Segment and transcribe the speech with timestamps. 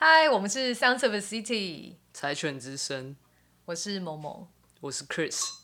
[0.00, 3.16] 嗨，我们是 Sounds of a City，柴犬之声，
[3.64, 4.46] 我是某某。
[4.78, 5.54] 我是 Chris。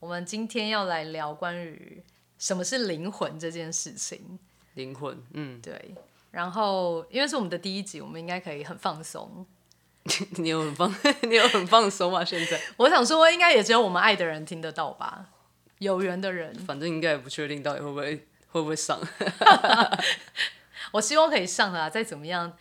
[0.00, 2.02] 我们今天要来聊关于
[2.38, 4.38] 什么是灵魂这件事情。
[4.72, 5.94] 灵魂，嗯，对。
[6.30, 9.46] 然后，因为是我们的第一集，我们应该可以很放松。
[10.40, 10.94] 你有很放，
[11.28, 12.24] 你有很放松吗？
[12.24, 12.58] 现在？
[12.78, 15.26] 我想说，应该也只有我们爱的人听得到吧，
[15.80, 16.54] 有缘的人。
[16.64, 18.98] 反正应该也不确定到底会不会会不会上。
[20.92, 22.56] 我希望可以上啊，再怎么样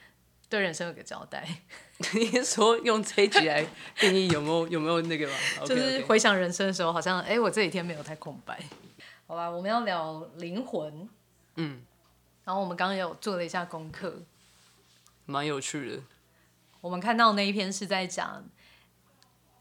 [0.52, 1.48] 对人生有个交代。
[2.14, 3.66] 你是说用这一集来
[3.96, 5.34] 定义有没有有没有那个吗？
[5.66, 8.62] 就是回想人生的时候，好像哎，我这几天没有太空白。
[9.28, 11.08] 好吧，我们要聊灵魂。
[11.56, 11.82] 嗯。
[12.44, 14.24] 然后我们刚刚有做了一下功课，
[15.26, 16.04] 蛮有趣的。
[16.82, 18.44] 我们看到那一篇是在讲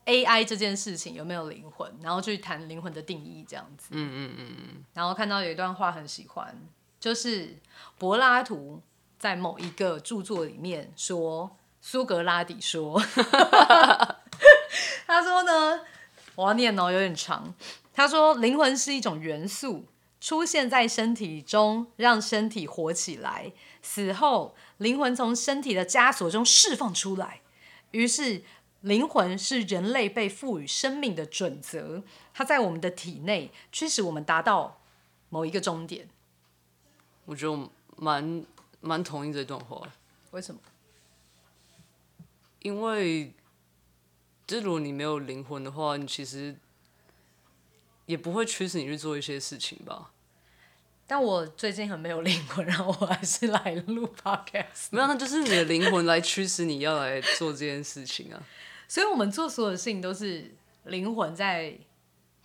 [0.06, 3.90] AI 这件事情有没有灵魂，然后去谈灵魂的定义这样子。
[3.92, 4.84] 嗯嗯嗯嗯。
[4.94, 6.58] 然后看到有一段话很喜欢，
[6.98, 7.58] 就是
[7.98, 8.82] 柏拉图
[9.20, 11.56] 在某一个著作里面说。
[11.82, 13.00] 苏格拉底说
[15.08, 15.80] ：“他说呢，
[16.34, 17.54] 我要念哦，有点长。
[17.94, 19.86] 他说，灵魂是一种元素，
[20.20, 23.54] 出现在身体中，让身体活起来。
[23.80, 27.40] 死后，灵魂从身体的枷锁中释放出来。
[27.92, 28.42] 于是，
[28.82, 32.02] 灵魂是人类被赋予生命的准则。
[32.34, 34.82] 它在我们的体内，驱使我们达到
[35.30, 36.10] 某一个终点。”
[37.24, 38.44] 我觉得蛮
[38.80, 39.86] 蛮同意这段话。
[40.30, 40.60] 为什么？
[42.60, 43.32] 因为，
[44.46, 46.56] 就如果你没有灵魂的话，你其实
[48.06, 50.12] 也不会驱使你去做一些事情吧。
[51.06, 54.88] 但我最近很没有灵魂，然后我还是来录 podcast。
[54.90, 58.42] 没有，那就是你的灵魂来驱使你要来做这件事情啊。
[58.86, 61.78] 所以我们做所有的事情都是灵魂在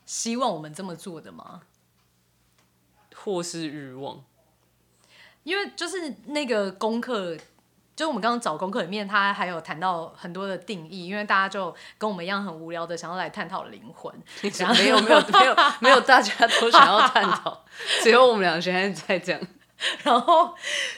[0.06, 1.62] 希望我们这么做的吗？
[3.16, 4.24] 或是欲望？
[5.46, 7.38] 因为就是那个功课。
[7.96, 14.14] 就我们刚刚找功课里面，他还有谈到很多的定义，因为大家就跟我们一样很无聊的想要来探讨灵魂。
[14.42, 17.64] 没有没有没有没有，大家都想要探讨，
[18.04, 19.40] 只有我们俩现在在讲。
[20.04, 20.54] 然 后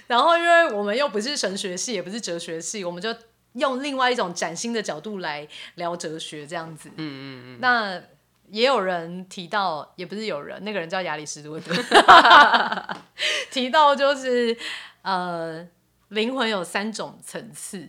[0.07, 3.15] 然后，因为我们又不是神学系，也不是哲学系，我们就
[3.53, 6.89] 用另外一种崭新的角度来聊哲学，这样子。
[6.95, 7.57] 嗯嗯嗯。
[7.61, 8.01] 那
[8.47, 11.73] 也有人提到，也不是有人，那个人叫亚里士多德，
[13.51, 14.57] 提到就是
[15.01, 15.67] 呃。
[16.09, 17.85] 灵魂有三种层次，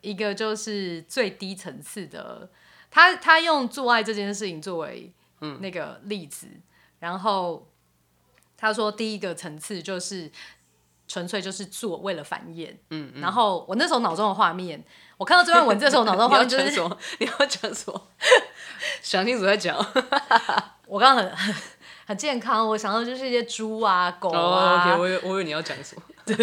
[0.00, 2.48] 一个就是最低层次的，
[2.88, 5.12] 他他用做爱这件事情作为
[5.58, 6.46] 那个例子，
[7.00, 7.68] 然后
[8.56, 10.30] 他说第一个层次就是
[11.08, 14.84] 纯粹就是做为了繁衍，嗯，然后我那时候脑中的画面，
[15.16, 16.96] 我看到这段文字的时候，脑中画面就是 什么？
[17.18, 18.08] 你要讲什么？
[19.02, 19.76] 想清楚再讲。
[20.86, 21.54] 我刚刚很
[22.06, 24.82] 很健康，我想到就是一些猪啊、狗啊。
[24.82, 26.02] OK，我以我以为你要讲什么。
[26.24, 26.36] 对，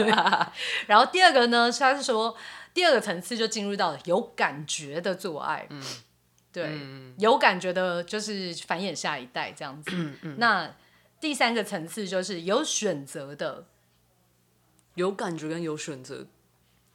[0.87, 2.35] 然后第二个呢，他是说
[2.73, 5.81] 第二个层次就进入到有感觉的做爱，嗯，
[6.51, 6.79] 对，
[7.17, 9.91] 有感觉的就是繁衍下一代这样子。
[10.37, 10.69] 那
[11.21, 13.65] 第三个层次就是有选择的，
[14.95, 16.25] 有感觉跟有选择，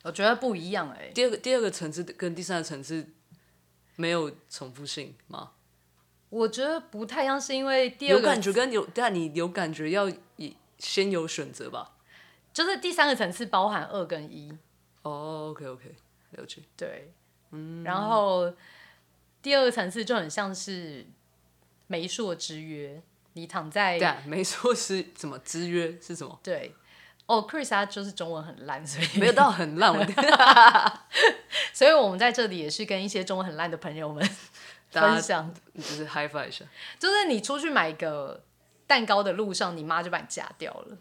[0.02, 1.10] 我觉得不一样哎。
[1.14, 3.06] 第二个第二个层次跟第三个层次
[3.96, 5.52] 没有重复性吗？
[6.30, 11.92] 我觉得不太一样，是因为第二个有感觉跟有，但你有感觉要以先有选择吧。
[12.52, 14.56] 就是第三个层次包含二跟一。
[15.02, 15.94] 哦，OK OK，
[16.30, 16.62] 了解。
[16.76, 17.12] 对，
[17.50, 17.84] 嗯。
[17.84, 18.52] 然后
[19.42, 21.06] 第二个层次就很像是
[21.86, 23.02] 媒妁之约，
[23.34, 23.98] 你躺在。
[23.98, 26.40] 对，媒妁是什么之约是什么？
[26.42, 26.74] 对。
[27.26, 29.92] 哦，Chris 他就是中文很烂，所以没有到很烂。
[29.92, 30.04] 我
[31.72, 34.22] 所以我们在这里也是跟一些中文很烂的朋友们
[34.92, 36.64] 分享，就是 high five 一下。
[36.98, 38.44] 就是你出去买个
[38.86, 40.98] 蛋糕的路上，你妈就把你夹掉了。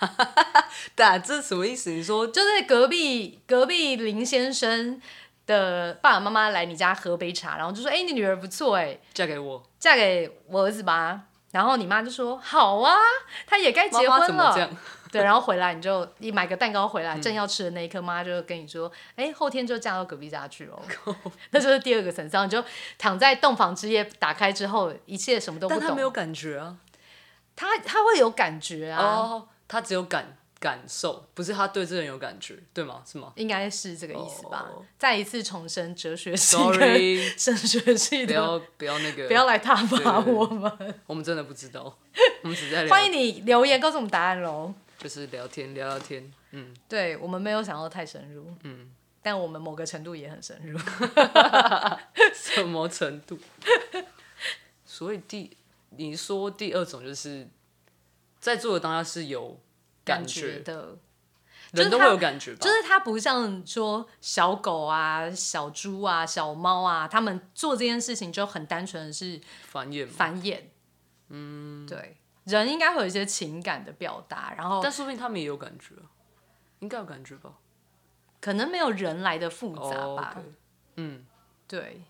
[0.96, 1.90] 打，这是什么意思？
[1.90, 5.00] 你说就是隔壁隔壁林先生
[5.46, 12.96] 的爸爸妈妈来你家喝杯茶，然后就说：“哎，你女儿不错，哎，嫁给我，嫁给我儿子吧。”然后你妈就说：“好啊，
[13.46, 14.70] 她也该结婚了。”
[15.12, 20.82] 对，然后回来你就你买个蛋糕回来，正要吃的那一刻，妈就跟你说：“哎，后天就嫁到隔壁家去哦。
[21.52, 22.64] ”那就是第二个层次，你就
[22.96, 25.80] 躺在洞房之夜打开之后，一切什么都不懂。
[25.80, 26.78] 但他没有感觉啊，
[27.54, 29.44] 他他会有感觉啊。
[29.68, 33.02] 他只有感感受，不是他对这人有感觉，对吗？
[33.06, 33.32] 是吗？
[33.36, 34.68] 应该是这个意思吧。
[34.98, 40.94] 再一次重申哲学系，sorry，哲学系的， 不要不要那个，不要来挞伐我们。
[41.06, 41.98] 我们真的不知道，
[42.42, 44.74] 我们只在 欢迎你留言告诉我们答案喽。
[45.02, 48.90] 就是聊天聊聊天，嗯，对我们没有想要太深入，嗯，
[49.20, 50.78] 但我们某个程度也很深入。
[52.32, 53.38] 什么程度？
[54.84, 55.56] 所以第
[55.90, 57.48] 你说第二种就是。
[58.40, 59.56] 在做的当下是有
[60.04, 60.98] 感觉的，
[61.70, 62.58] 人都会有感觉吧？
[62.60, 70.58] 就是它不像说小狗啊、小猪啊、小猫啊，他们做这件事情就很单纯的是繁衍，繁衍。
[71.28, 76.10] 嗯，对，人应该会有一些情感的表达，然后但说不定他们也有感觉啊，
[76.80, 77.58] 应该有感觉吧？
[78.40, 80.42] 可能没有人来的复杂哦吧。
[80.96, 81.24] 嗯，
[81.68, 82.02] 对，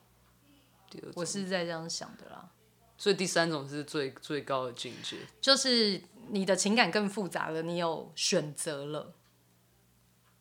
[1.15, 2.49] 我是在这样想的啦。
[2.97, 5.19] 所以第三种是最最高的境界。
[5.41, 9.15] 就是你的情感更复杂了，你有选择了。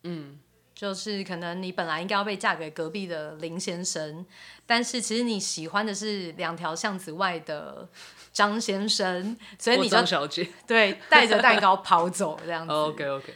[0.04, 0.40] 嗯，
[0.74, 4.26] 就是可能你本来应该要被嫁给隔壁的林先生，
[4.66, 7.90] 但是其实你喜欢的是两条巷子外的
[8.34, 12.72] 张先生，所以你就张小姐对带着蛋糕跑走这样子。
[12.74, 13.34] OK OK，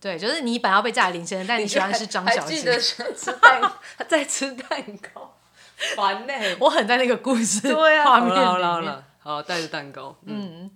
[0.00, 2.80] 对，就是你本来要被嫁给林先生，但你喜欢是张小姐记得姐。
[3.14, 3.72] 吃蛋，
[4.08, 4.84] 在吃蛋
[5.14, 5.36] 糕，
[5.96, 10.70] 烦呢、 我很在那个故事对啊，好画面了好了好里面了，好带着蛋糕，嗯，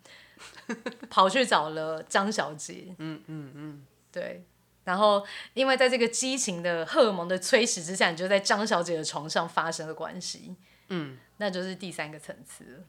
[1.08, 2.94] 跑去找了张小姐。
[2.98, 4.44] 嗯嗯嗯，对。
[4.84, 5.24] 然后，
[5.54, 10.54] 因为在这个激情的荷尔蒙的催使之下，你就在张小姐的床上发生了关系。
[10.88, 12.84] 嗯，那就是第三个层次了。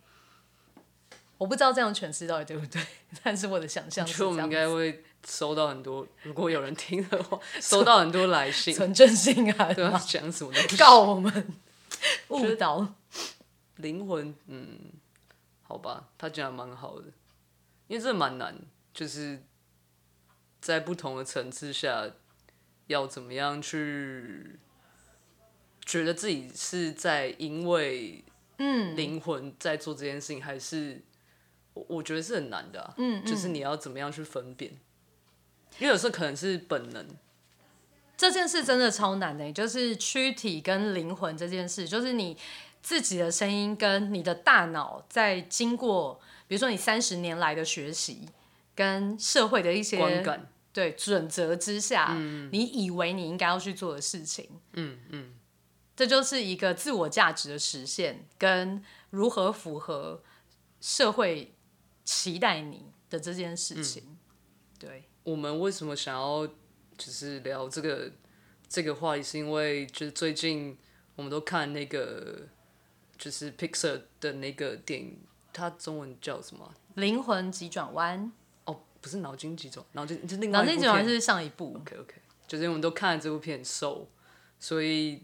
[1.37, 2.81] 我不知道这样诠释到底对不对，
[3.23, 4.49] 但是我的想象我觉得我们应。
[4.49, 10.77] 该会收到很多，如果有人听的话，收到很多来信，纯正性啊，对啊，讲什么东西？
[10.77, 11.53] 告我们
[12.29, 12.95] 误导。
[13.77, 14.79] 灵魂，嗯，
[15.61, 17.07] 好吧，他讲的蛮好的，
[17.87, 18.55] 因为这蛮难，
[18.93, 19.43] 就是
[20.61, 22.09] 在不同的层次下，
[22.87, 24.57] 要怎么样去
[25.85, 28.23] 觉得自己是在因为
[28.59, 31.03] 嗯灵魂在做这件事情，还是
[31.75, 34.71] 我我觉得是很难的、啊，嗯就是你要怎么样去分辨，
[35.77, 37.07] 因为有时候可能是本能，
[38.17, 42.35] 这件事真的超难的，就是躯体跟灵魂这件事，就是你
[42.81, 48.29] 自己的声音跟你的大脑在经过，比如说你三十年来的学习
[48.73, 52.15] 跟社会的一些观感，对准则之下，
[52.51, 55.33] 你以为你应该要去做的事情，嗯嗯，
[55.95, 60.21] 这就是一个自我价值的实现跟如何符合
[60.79, 61.54] 社会
[62.05, 64.17] 期待你的这件事情。
[64.79, 66.47] 对，我们为什么想要
[66.97, 68.11] 就是聊这个
[68.69, 70.77] 这个话题，是因为就是最近
[71.15, 72.47] 我们都看那个
[73.17, 75.19] 就是 Pixar 的那个电影，
[75.51, 76.65] 它中文叫什么？
[76.65, 76.75] 啊？
[76.95, 78.31] 灵魂急转弯，
[78.65, 82.15] 哦，不是脑筋急转，脑筋是另外脑筋急转弯是上一部，OK OK，
[82.47, 84.01] 就是因为我们都看了这部片《Soul》，
[84.59, 85.23] 所以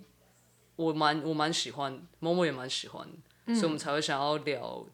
[0.76, 3.08] 我蛮我蛮喜欢，某某也蛮喜欢，
[3.48, 4.86] 所以我们才会想要聊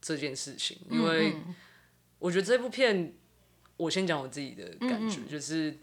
[0.00, 0.78] 这件事情。
[0.90, 1.36] 因为
[2.18, 3.14] 我觉得这部片，
[3.76, 5.78] 我先讲我自己的感觉，就是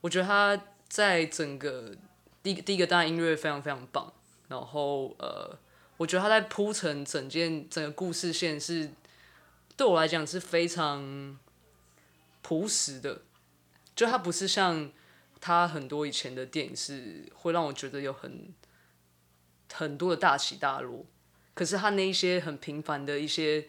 [0.00, 1.94] 我觉得它在整个
[2.42, 4.12] 第一个第一个当然音乐非常非常棒，
[4.48, 5.58] 然后呃，
[5.96, 8.90] 我觉得它在铺陈整件整个故事线是
[9.76, 11.38] 对我来讲是非常
[12.42, 13.22] 朴实的，
[13.94, 14.90] 就它不是像
[15.40, 18.52] 他很多以前的电影是会让我觉得有很
[19.72, 21.06] 很多的大起大落，
[21.60, 23.66] 可是他那一些很平凡的一些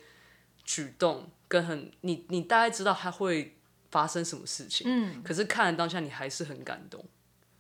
[0.64, 3.58] 举动，跟很你你大概知道他会
[3.90, 7.04] 发生什么事情，嗯，可是看了当下你还是很感动，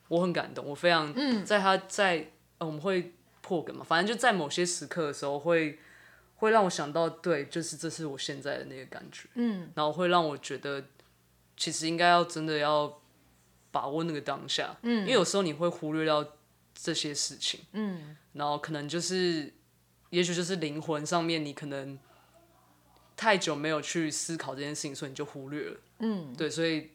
[0.08, 5.78] 我很感动，我非常，嗯，在他在、呃、我们会破梗嘛，反正就在某些时刻的时候会
[6.36, 10.86] 会让我想到，对，就是这是我现在的那个感觉，嗯，然后会让我觉得
[11.58, 13.02] 其实应该要真的要
[13.70, 16.26] 把握那个当下，嗯，因为有时候你会忽略掉
[16.74, 19.54] 这些事情，嗯，然后可能就是，
[20.12, 21.98] 也许就是灵魂上面你可能
[23.18, 26.92] 太久没有去思考这件事情，所以你就忽略了，嗯，对，所以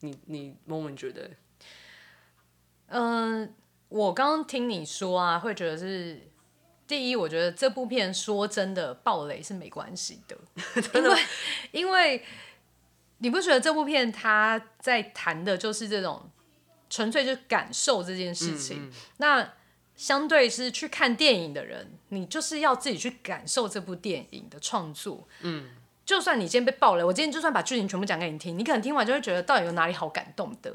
[0.00, 1.30] 你你 moment 觉得，
[2.86, 3.54] 嗯，
[3.88, 6.28] 我刚刚听你说啊，会觉得是
[6.86, 10.36] 第一，我觉得这部片说真的暴雷是没关系的，
[10.94, 11.20] 因为
[11.72, 12.24] 因为
[13.18, 16.30] 你不觉得这部片它在谈的就是这种
[16.90, 19.54] 纯粹就是感受这件事情，那
[19.96, 25.70] 相对是去看电影的人，你就是要自己去感受这部电影的创作，嗯。
[26.04, 30.70] 就算你今天被爆了，我今天就算把剧情全部讲给你听，你可能听完就会觉得到底有哪里好感动的。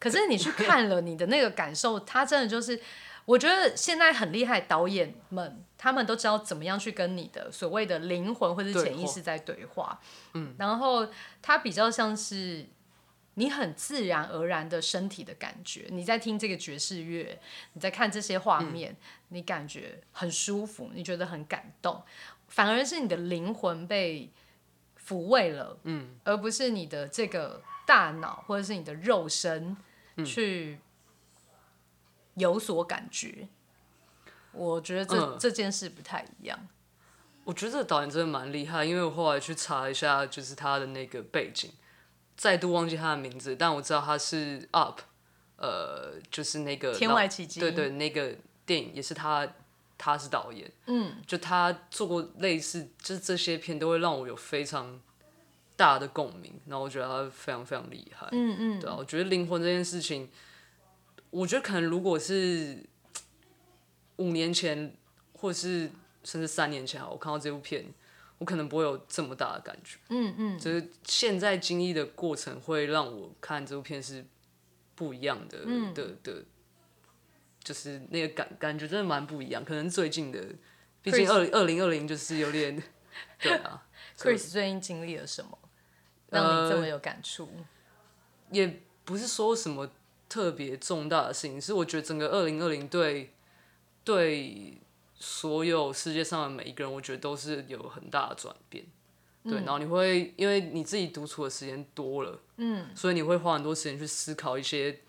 [0.00, 2.80] 可是你去看了你的那个感受，它真的就是，
[3.24, 10.00] 我觉得现在很厉害导演们，他们都知道怎么样去跟你的所谓的灵魂或者潜意识在对话。
[10.32, 11.06] 嗯，然后
[11.40, 12.66] 它比较像是
[13.34, 17.38] 你很自然而然的身体的感觉，你在听这个爵士乐，
[17.72, 18.96] 你在看这些画面，
[19.28, 22.02] 你感觉很舒服，你觉得很感动，
[22.48, 24.30] 反而是你的灵魂被
[25.04, 29.76] 抚慰了，嗯，而不是你的这个大脑或者是你的肉身
[30.24, 30.78] 去
[32.34, 33.48] 有所感觉。
[34.52, 36.68] 我觉得这、嗯这件事不太一样。
[37.42, 41.70] 我觉得这个导演真的蛮厉害，因为我后来去查一下，就是他的那个背景，
[42.44, 45.00] 再度忘记他的名字，但我知道他是 Up，
[45.56, 47.58] 呃，就是那个天外奇迹。
[47.58, 48.36] 对对，那个
[48.66, 49.48] 电影也是他，
[49.96, 55.00] 他是导演，嗯，就他做过类似，就是这些片都会让我有非常
[55.74, 60.28] 大的共鸣，然后我觉得他非常非常厉害，嗯嗯，对啊，我觉得灵魂这件事情，
[61.30, 62.84] 我觉得可能如果是
[64.16, 64.94] 五年前，
[65.32, 65.90] 或者是
[66.22, 67.86] 甚至三年前，我看到这部片。
[68.38, 74.24] 我可能不会有这么大的感觉，嗯嗯，就是现在经历的过程会让我看这部片是
[74.96, 75.58] 不一样的
[75.94, 76.44] 的的，
[77.62, 79.64] 就是那个感感觉真的蛮不一样。
[79.64, 80.44] 可能最近的，
[81.00, 82.82] 毕竟二二零二零就是有点，
[83.40, 83.86] 对啊。
[84.18, 85.56] Chris 最近经历了什么，
[86.30, 87.48] 让你这么有感触？
[88.50, 89.90] 也不是说什么
[90.28, 93.32] 特别重大的事情，是我觉得整个二零二零对
[94.02, 94.80] 对。
[95.16, 98.84] 所有世界上的每一个人，我觉得都是有很大的转变，
[99.42, 99.54] 对。
[99.60, 105.00] 然后你会因为你自己独处的时间多了，嗯，所以你会花很多时间去思考一些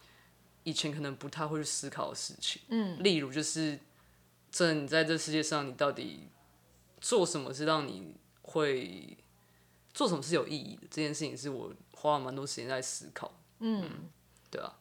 [0.63, 3.01] 以前可能不太会去思考的事情，嗯。
[3.03, 3.79] 例如，就是
[4.51, 6.29] 这你在这世界上，你到底
[7.01, 9.17] 做什么是让你会
[9.93, 10.83] 做什么是有意义的？
[10.89, 14.09] 这件事情是我花了蛮多时间在思考，嗯，
[14.50, 14.77] 对啊。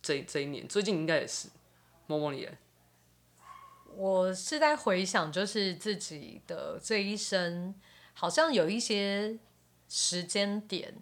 [0.00, 1.48] 这这一年，最近应该也是，
[2.06, 2.48] 摸摸你。
[3.96, 7.74] 我是在回想，就是自己的这一生，
[8.12, 9.38] 好像有一些
[9.88, 10.94] 时间点，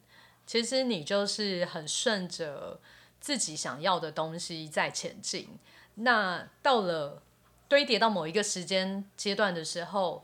[0.46, 2.80] 其实你就是很顺着
[3.20, 5.48] 自己想要的东西在前进。
[5.94, 7.22] 那到了
[7.68, 10.22] 堆叠到某一个时间阶段的时候，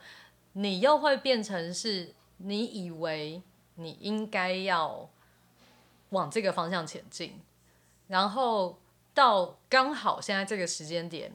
[0.53, 3.43] 你又会变成是你以为
[3.77, 5.09] 你应该要
[6.11, 7.41] 往这个方向前进，
[8.09, 8.79] 然后
[9.15, 11.33] 到刚好现在这个时间点。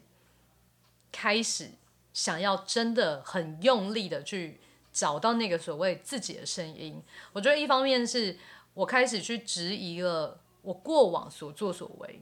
[1.13, 1.69] 开始
[2.11, 4.59] 想要真的很用力的去
[4.91, 7.01] 找到那个所谓自己的声音，
[7.31, 8.37] 我觉得一方面是
[8.73, 12.21] 我开始去质疑了我过往所作所为，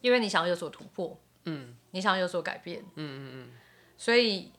[0.00, 3.50] 因为你想要有所突破，嗯，你想要有所改变，嗯嗯嗯，
[3.98, 4.52] 所以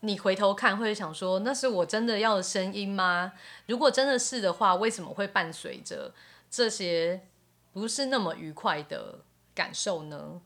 [0.00, 3.32] 你回头看会想说，那是我真的要的声音吗？
[3.66, 6.14] 如果真的是的话，为什么会伴随着
[6.50, 7.26] 这些
[7.72, 9.20] 不是那么愉快的
[9.54, 10.42] 感受呢？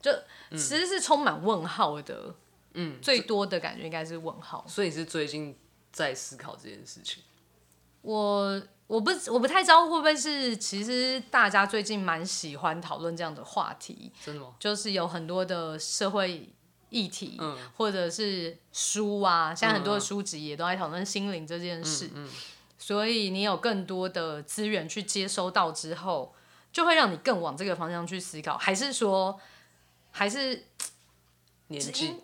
[0.00, 0.12] 就
[0.50, 2.34] 其实是充满问号的，
[2.74, 4.64] 嗯，最多的感觉应该是问号。
[4.68, 5.56] 所以是最近
[5.90, 7.22] 在思考这件事情。
[8.02, 14.12] 我我不我不太知道会不会是，其实大家最近蛮喜欢讨论这样的话题。
[14.24, 14.54] 真的吗？
[14.60, 16.52] 就是有很多的社会
[16.90, 22.10] 议题，嗯，或者是书啊，现在很多的书籍也都在讨论心灵这件事。
[22.14, 22.28] 嗯，
[22.78, 26.32] 所以你有更多的资源去接收到之后，
[26.70, 29.40] 就会让你更往这个方向去思考，还是说？
[30.16, 30.64] 还是
[31.68, 32.14] 年纪，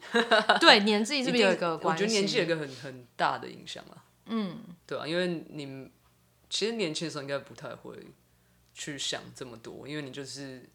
[0.59, 2.05] 对年纪是不是有一个关系？
[2.05, 4.05] 我觉得年纪有一个很 很大的影响啊。
[4.27, 5.91] 嗯，对啊，因为你
[6.49, 7.95] 其实年轻的时候应该不太会
[8.73, 10.67] 去想这么多，因为你就是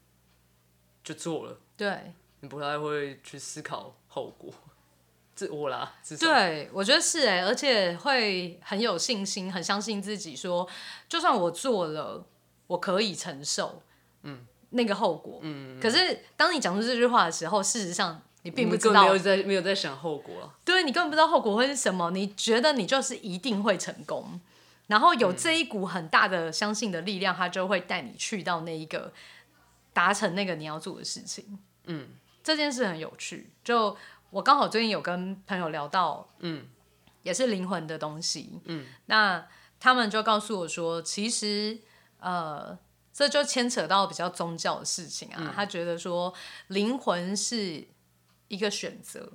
[1.02, 4.52] 就做了，对，你不太会去思考后果。
[5.34, 10.68] 自我啦，对，我觉得是哎，而且会很有信心，很相信自己，说
[11.08, 12.26] 就算我做了，
[12.66, 13.82] 我可以承受。
[14.22, 14.46] 嗯。
[14.70, 20.54] 那个后果，嗯，可是当你讲出这句话的时候，事实上你并不知道，没有在没有在想后果啊。
[20.62, 24.38] 对，你根本不知道后果会是什么，你觉得你就是一定会成功，
[24.88, 29.10] 然后有这一股很大的相信的力量，它就会带你去到那一个
[29.94, 31.58] 达成那个你要做的事情。
[31.84, 32.08] 嗯，
[32.44, 33.50] 这件事很有趣。
[33.64, 33.96] 就
[34.28, 36.66] 我刚好最近有跟朋友聊到，嗯，
[37.22, 39.46] 也是灵魂的东西，嗯，那
[39.80, 41.78] 他们就告诉我说，其实
[42.20, 42.78] 呃。
[43.18, 45.52] 这就牵扯到比较宗教的事情啊。
[45.52, 46.32] 他觉得说
[46.68, 47.84] 灵魂是
[48.46, 49.28] 一个选择，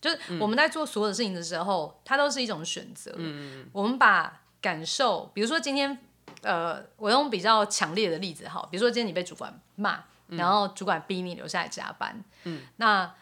[0.00, 3.12] 就是我们在做所有的事情的时候，它都是一种选择。
[3.18, 5.98] 嗯我们把感受，比如说今天，
[6.40, 12.24] 呃，我用比较强烈的例子哈，比如说今天你被主管骂，然后主管逼你留下来加班。
[12.44, 12.62] 嗯。
[12.76, 13.14] 那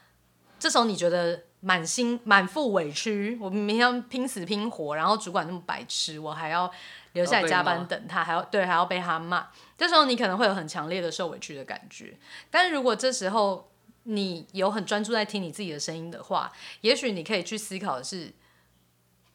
[0.61, 6.71] 这时候你觉得满心满腹委屈，我明天拼死拼活，然后主管那么白痴，我还要。
[7.15, 9.47] 留下来加班等他，还要对，还要被他骂。
[9.79, 12.13] 这时候你可能会有很强烈的受委屈的感觉。
[12.51, 13.71] 但是如果这时候
[14.03, 18.33] 你有很专注在听你自己的声音的话，也许你可以去思考的是：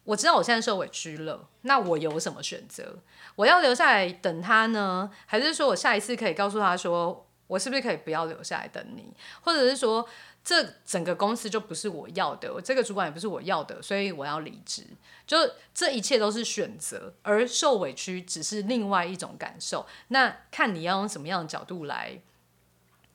[0.04, 2.98] 我知道我现在受委屈了，那我有什么选择？
[3.34, 9.10] 我要留下来等他呢，还是说我下一次可以告诉他说，我是不是可以不要留下来等你？
[9.40, 10.06] 或者是说？
[10.42, 14.84] 这整个公司就不是我要的，我这个主管也不是我要的，所以我要离职。
[15.26, 15.36] 就
[15.74, 19.86] 这一切都是选择，而受委屈只是另外一种感受。
[20.08, 22.20] 那看你要用什么样的角度来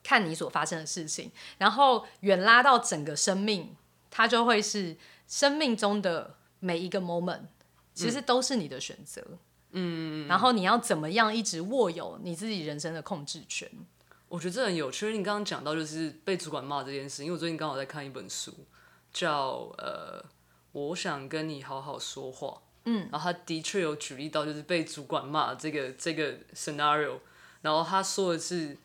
[0.03, 3.75] 看你所发生的事情，然后远拉到整个生命，
[4.12, 4.96] 它就会是
[5.27, 7.46] 生命中的每一个 moment，
[7.94, 9.22] 其实都是你的选择。
[9.72, 13.70] 嗯，然后你要怎么样一直握有你自己人生的控制权？
[14.27, 18.51] 我觉得这很有趣，因为你刚刚讲到就是被主管骂这件事，因为我最近刚好在看一本书，
[19.13, 20.24] 叫呃，
[20.72, 22.62] 我想跟你好好说话。
[22.86, 27.20] 嗯，然后他的确有举例到就是被主管骂这个这个 scenario，
[27.62, 28.77] 然后他说的是，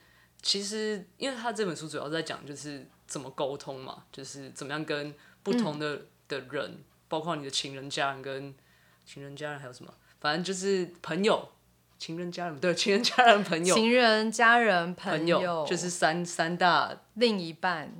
[0.42, 8.54] 其实因为他这本书主要在讲就是怎么沟通嘛，就是怎么样跟不同的的人，包括你的情人、家人跟
[9.04, 11.48] 情人、家人还有什么，反正就是朋友。
[12.00, 13.74] 情人、家人， 对，情人、家人、朋友。
[13.74, 17.02] 情人、家人、朋友，就是三三大。
[17.14, 17.92] 另一半。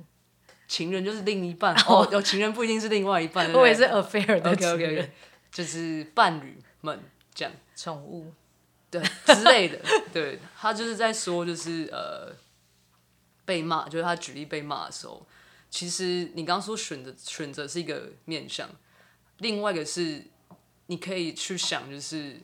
[0.67, 3.51] 情人就是另一半哦，有情人不一定是另外一半。
[3.53, 5.11] 我也是 affair 的情人，
[5.51, 6.97] 就是伴侣们
[7.33, 7.53] 这样。
[7.75, 8.33] 宠物。
[8.89, 9.79] 对之类的，
[10.11, 12.33] 对他就是在说，就是呃，
[13.43, 15.27] 被骂，就是他举例被骂的时候，
[15.69, 18.69] 其实你刚刚说选择选择是一个面向，
[19.39, 20.25] 另外一个是
[20.87, 22.37] 你可以去想，就是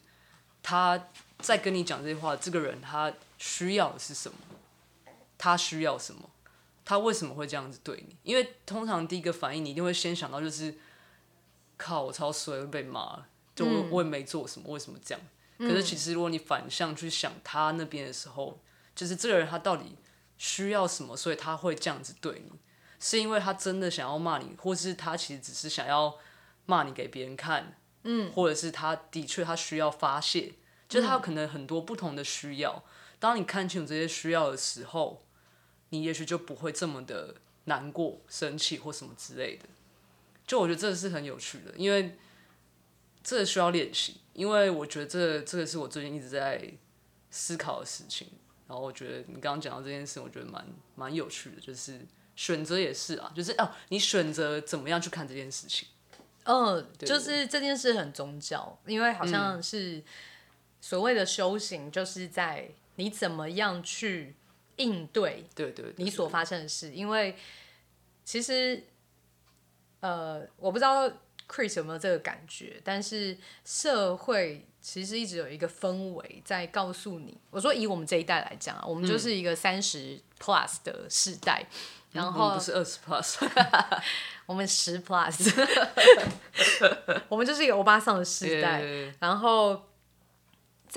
[0.61, 1.07] 他。
[1.39, 4.37] 在跟你讲这些话，这个人他需要的是什么？
[5.37, 6.29] 他需要什么？
[6.83, 8.15] 他为什么会这样子对你？
[8.23, 10.75] 因为通常第一个反应，你一定会先想到就是，
[11.77, 15.21] 靠，我超衰，被骂了，就我我也没做什么，为什么这样？
[15.59, 18.59] 可是其实如果你反向去想他那边的时候，
[18.95, 19.97] 就是这个人他到底
[20.37, 22.51] 需要什么，所以他会这样子对你，
[22.99, 26.15] 是因为他真的想要骂你，或是他其实只是想要
[26.65, 30.53] 骂你给别人看，嗯，或者是他的确他需要发泄。
[30.87, 32.83] 就是他有可能很多不同的需要，
[33.19, 35.21] 当你看清楚这些需要的时候，
[35.89, 39.65] 你也许就不会这么的难过、生气或什么之类的。
[40.45, 42.17] 就我觉得这个是很有趣的，因为
[43.21, 44.21] 这个需要练习。
[44.33, 46.71] 因为我觉得这这个是我最近一直在
[47.31, 48.27] 思考的事情。
[48.67, 50.65] 然后我觉得你刚刚讲到这件事，我觉得蛮
[50.95, 51.99] 蛮有趣的，就是
[52.35, 55.87] 选择也是啊，就是哦，你选择怎么样去看这件事情。
[56.43, 60.01] 嗯，就是这件事很宗教，因为好像是。
[60.79, 64.35] 所谓的修行，就是在你怎么样去
[64.77, 66.91] 应对对对你所发生的事。
[66.91, 67.35] 因为
[68.23, 68.83] 其实，
[69.99, 71.09] 呃，我不知道
[71.47, 77.37] Chris 有没有这个感觉，但是社会其实一直有一个氛围在告诉你。
[77.49, 81.65] 我说以我们这一代来讲啊，我们就是一个三十 plus 的世代，
[82.11, 83.37] 然后不是二十 plus，
[84.45, 85.51] 我们十 plus，
[87.29, 88.81] 我们就是一个欧巴桑的世代，
[89.19, 89.83] 然后。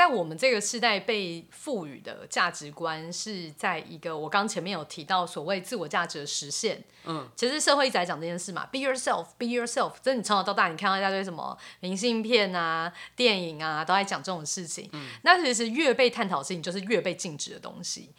[0.00, 6.82] 在我们这个时代被赋予的价值观是在一个我刚前面有提到所谓自我价值的实现。
[7.04, 9.92] 嗯，其实社会一直在讲这件事嘛，be yourself，be yourself。
[10.00, 14.88] 这你从小到大，你看到一大堆什么明信片啊、电影啊，都在讲这种事情。
[14.94, 18.14] 嗯，那其实越被探讨的事情，就是越被禁止的东西。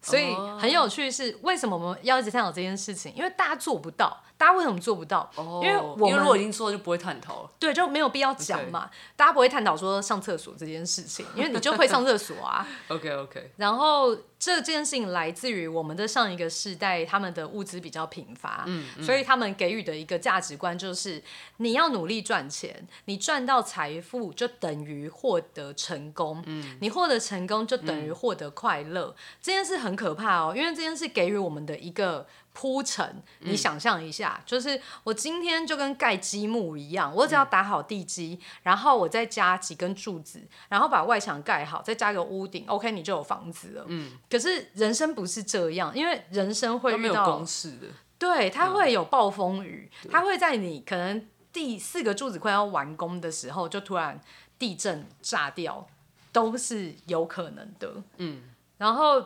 [0.00, 3.12] 所以很有趣是，为什么我们要一直探讨这件事情？
[3.16, 4.22] 因为大家做不到。
[4.42, 5.30] 大家为什么做不到？
[5.62, 7.50] 因为我们如果已经做了，就不会探讨了。
[7.60, 8.90] 对，就没有必要讲嘛。
[9.14, 12.66] 大家不会探讨说上厕所这件事情， 因为你就会上厕所啊。
[12.88, 13.52] OK OK。
[13.56, 21.22] 然后这件事情来自于我们的上一个世代，他们的物资比较贫乏，嗯，所以他们给予的一个价值观就是，
[21.58, 29.14] 你要努力赚钱，你赚到财富就等于获得成功，嗯，你获得成功就等于获得快乐。
[29.40, 32.26] 这件事很可怕哦，因为这件事给予我们的一个。
[32.54, 43.84] 铺陈，你想象一下，就是我今天就跟盖积木一样，我只要打好地基，然后我再加几根柱子，然后把外墙盖好，再加个屋顶，OK，你就有房子了。
[43.88, 44.12] 嗯。
[44.30, 47.86] 可是人生不是这样，因为人生会遇到公式的，
[48.18, 54.20] 对，它会有暴风雨，它会在你可能第四个柱子快要完工的时候，就突然
[54.58, 55.86] 地震炸掉，
[56.32, 57.94] 都是有可能的。
[58.18, 58.42] 嗯。
[58.76, 59.24] 然后。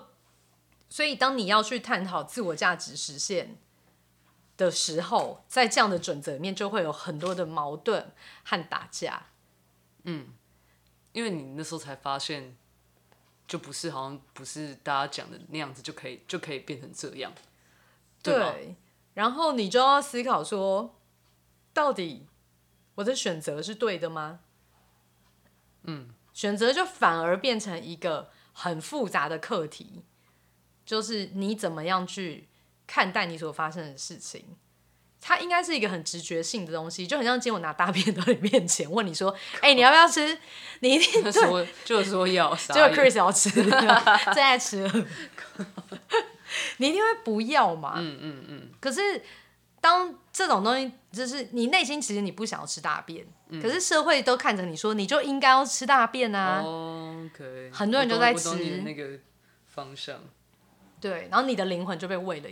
[0.96, 3.58] 所以，当你要去探讨自我价值实现
[4.56, 8.10] 的时候，在这样的准则里面，就会有很多的矛盾
[8.42, 9.26] 和打架。
[10.04, 10.28] 嗯，
[11.12, 12.56] 因为你那时候才发现，
[13.46, 17.30] 就不是好像不是大家讲的那样子，就可以就可以变成这样。
[18.22, 18.74] 对，
[19.12, 20.98] 然后你就要思考说，
[21.74, 22.26] 到底
[22.94, 24.40] 我的选择是对的吗？
[25.82, 30.02] 嗯，选择就反而变成一个很复杂的课题。
[30.86, 32.46] 就是你怎么样去
[32.86, 34.44] 看待你所发生的事情，
[35.20, 40.38] 它应该是一个很直觉性的东西，就很像今天我拿大便到你面前问你说：“哎，你要不要吃？”
[40.80, 44.88] 你一定说就说要， 就 Chris 要吃， 正在吃，
[46.78, 47.94] 你一定会不要嘛？
[47.96, 48.68] 嗯嗯嗯。
[48.78, 49.22] 可是
[49.80, 53.26] 当这种东西，就是你内心其实你不想要吃大便，
[53.60, 56.62] 可是社会都看着你说，你就应该要吃大便啊。
[56.62, 59.18] OK，很多人都在吃那个
[59.66, 60.20] 方向。
[61.08, 62.50] 对，然后你的灵魂就被喂了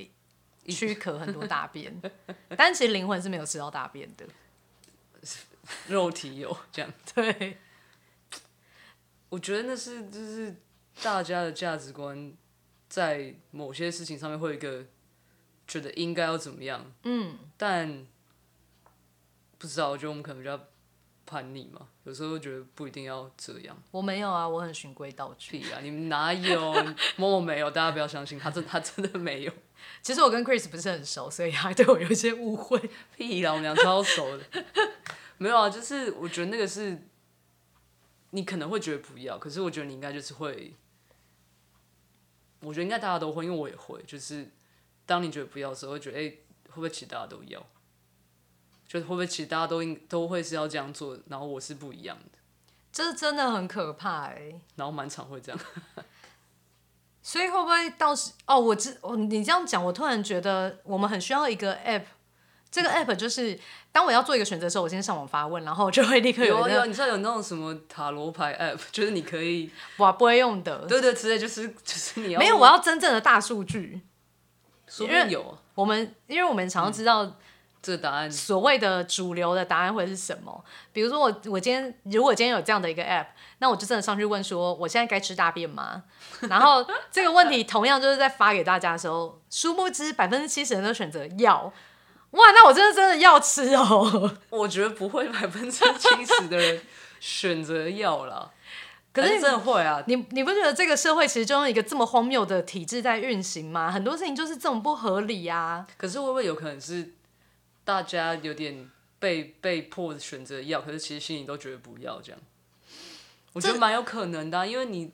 [0.72, 2.00] 躯壳很多大便，
[2.56, 4.24] 但其实灵魂是没有吃到大便的，
[5.88, 6.92] 肉体有这样。
[7.14, 7.58] 对，
[9.28, 10.54] 我觉得那是就是
[11.02, 12.32] 大家的价值观
[12.88, 14.86] 在某些事情上面会有一个
[15.66, 18.06] 觉得应该要怎么样，嗯，但
[19.58, 20.68] 不知道，我觉得我们可能比较
[21.26, 23.76] 叛逆嘛，有时候觉得不一定要这样。
[23.90, 25.58] 我没有啊，我很循规蹈矩。
[25.58, 25.80] 屁啊！
[25.82, 26.72] 你们哪有？
[27.16, 29.52] 默默没有，大家不要相信他真他真的没有。
[30.02, 32.90] 其实我跟 Chris 不是很熟，所以他对我有一些误会。
[33.16, 34.44] 屁啦，我们俩超熟的。
[35.38, 37.06] 没有啊，就是我觉得那个是，
[38.30, 40.74] 你可能会觉得不要，可是我觉得你应该就是会，
[42.60, 44.50] 我觉得应该大家都会，因为我也会，就是
[45.04, 46.28] 当你觉得不要的时候，会觉得哎、
[46.68, 47.66] 会不会其实大家都要？
[48.86, 52.38] 就是会不会其实大家都应都会是要这样做，然后我是不一样的，
[52.92, 55.60] 这真的很可怕哎、然后满场会这样。
[57.22, 58.60] 所以会不会到时哦？
[58.60, 62.02] 我知哦，你这样讲，我突然觉得我们很需要一个 app。
[62.70, 63.58] 这个 app 就是
[63.92, 70.78] 当我要做一个选择的时候，我先上网发问，然后就会立刻有啊有啊，一个你知道有那种什么塔罗牌 app， 就是你可以，哇不会用的。
[70.86, 74.02] 对对，之类就是就是你要没有，我要真正的大数据。
[74.86, 77.36] 说不定有啊我们因为我们常常知道
[77.84, 80.64] 这个答案，所谓的主流的答案会是什么。
[80.90, 83.26] 比如说我我今天如果今天有这样的一个 app，
[83.58, 86.04] 那我就真的上去问说，我现在该吃大便吗？
[86.48, 91.70] 然后这个问题同样就是在发给大家的时候，殊不知百分之七十人都选择要。
[92.30, 94.36] 哇，那我真的真的要吃哦。
[94.48, 96.80] 我觉得不会百分之七十的人
[97.20, 98.50] 选择要了，
[99.14, 103.88] 可是还真的会啊，你你不觉得这个社会其实就用一个这么荒谬的体制在运行吗？
[103.88, 105.86] 很多事情就是这种不合理啊。
[105.96, 107.13] 可是会不会有可能是
[107.84, 112.40] 大家有点被被迫选择要，可是其实心里都觉得不要这样？
[113.52, 115.12] 我觉得蛮有可能的啊、因为你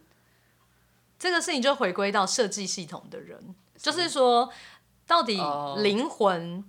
[1.19, 4.51] 这个事情就回归到设计系统的人，就是说，
[5.07, 5.79] 到底哦。
[5.83, 6.65] 灵魂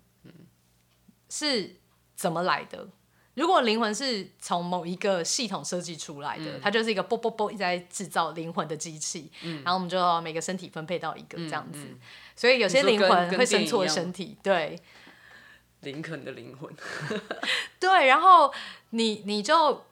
[1.30, 1.78] 是
[2.16, 2.90] 怎么来的？
[3.36, 9.32] 如果灵魂是从某一个系统设计出来的，它就是一个啵啵啵一直在制造灵魂的机器，
[9.64, 11.80] 然后我们就要每个身体分配到一个这样子，
[12.36, 14.78] 所以有些灵魂会生错身体，对
[15.82, 16.74] 林肯的灵魂，
[17.80, 18.54] 对，然后
[18.92, 19.84] 你你就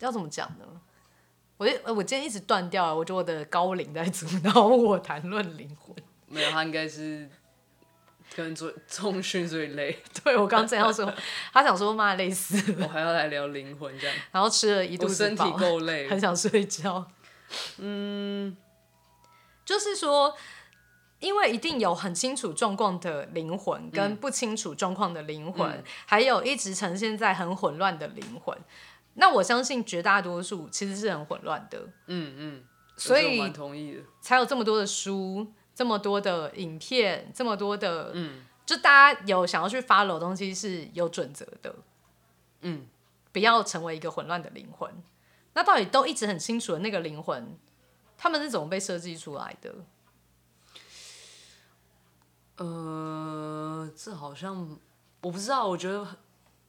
[0.00, 0.66] 要怎么讲呢？
[1.56, 5.96] 我就我今天一直断掉了，我觉得我的高龄在阻挠我谈论灵魂。
[6.28, 7.26] 没有他应该是
[8.34, 11.10] 可能做重训所以累， 对我刚正要说，
[11.52, 17.10] 他想说妈累死了，我还要来聊灵魂这样，然后吃了一肚子我身体饱，够累，很想睡觉。
[17.78, 18.54] 嗯，
[19.64, 20.36] 就是说，
[21.18, 28.56] 因为一定有很清楚状况的灵魂，跟不清楚状况的灵魂，还有一直呈现在很混乱的灵魂。
[29.14, 32.64] 那我相信绝大多数其实是很混乱的，嗯嗯，
[32.96, 41.74] 所以同意的，才有这么多的书，这么多的影片，这么多的，嗯，就大家有想要去 follow 的东西是有准则的，
[42.60, 42.86] 嗯，
[43.32, 44.90] 不要成为一个混乱的灵魂。
[45.54, 47.56] 那到底都一直很清楚的那个灵魂，
[48.18, 49.74] 他们是怎么被设计出来的？
[52.56, 54.78] 呃，这好像
[55.20, 56.06] 我不知道，我觉得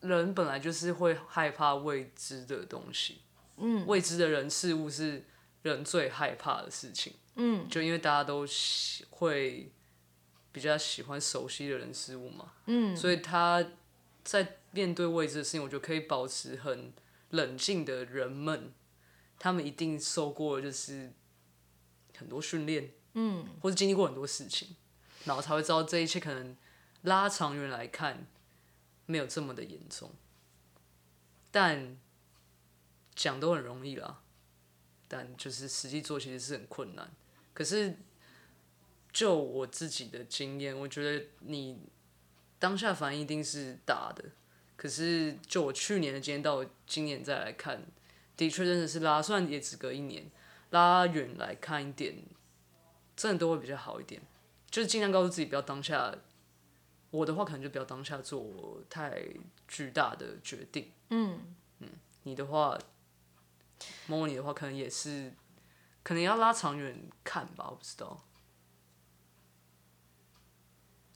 [0.01, 3.21] 人本来就是会害怕未知的东西，
[3.57, 5.25] 嗯，未知的人事物是
[5.61, 9.71] 人最害怕的事情，嗯，就因为大家都喜会
[10.51, 13.65] 比较喜欢熟悉的人事物嘛，嗯，所以他
[14.23, 16.91] 在面对未知的事情，我觉得可以保持很
[17.29, 18.73] 冷静的人们，
[19.39, 21.13] 他们一定受过就是
[22.17, 24.75] 很多训练，嗯，或者经历过很多事情。
[25.27, 26.55] 然后才会知道这一切可能
[27.01, 28.25] 拉长远来看
[29.05, 30.11] 没有这么的严重，
[31.51, 31.97] 但
[33.13, 34.21] 讲都很容易啦，
[35.09, 37.11] 但就是实际做其实是很困难。
[37.53, 37.97] 可是
[39.11, 41.79] 就我自己的经验，我觉得你
[42.57, 44.23] 当下反应一定是大的，
[44.77, 47.83] 可是就我去年的经验到今年再来看，
[48.37, 50.31] 的确真的是拉，算也只隔一年，
[50.69, 52.15] 拉远来看一点，
[53.15, 54.21] 真的都会比较好一点。
[54.77, 56.13] 就是尽量告诉自己不要当下，
[57.09, 59.23] 我的话可能就不要当下做太
[59.67, 60.93] 巨大的决定。
[61.09, 61.89] 嗯嗯，
[62.21, 62.77] 你的话，
[64.05, 65.33] 摸摸你的话，可能也是，
[66.03, 68.23] 可能要拉长远看吧，我不知道。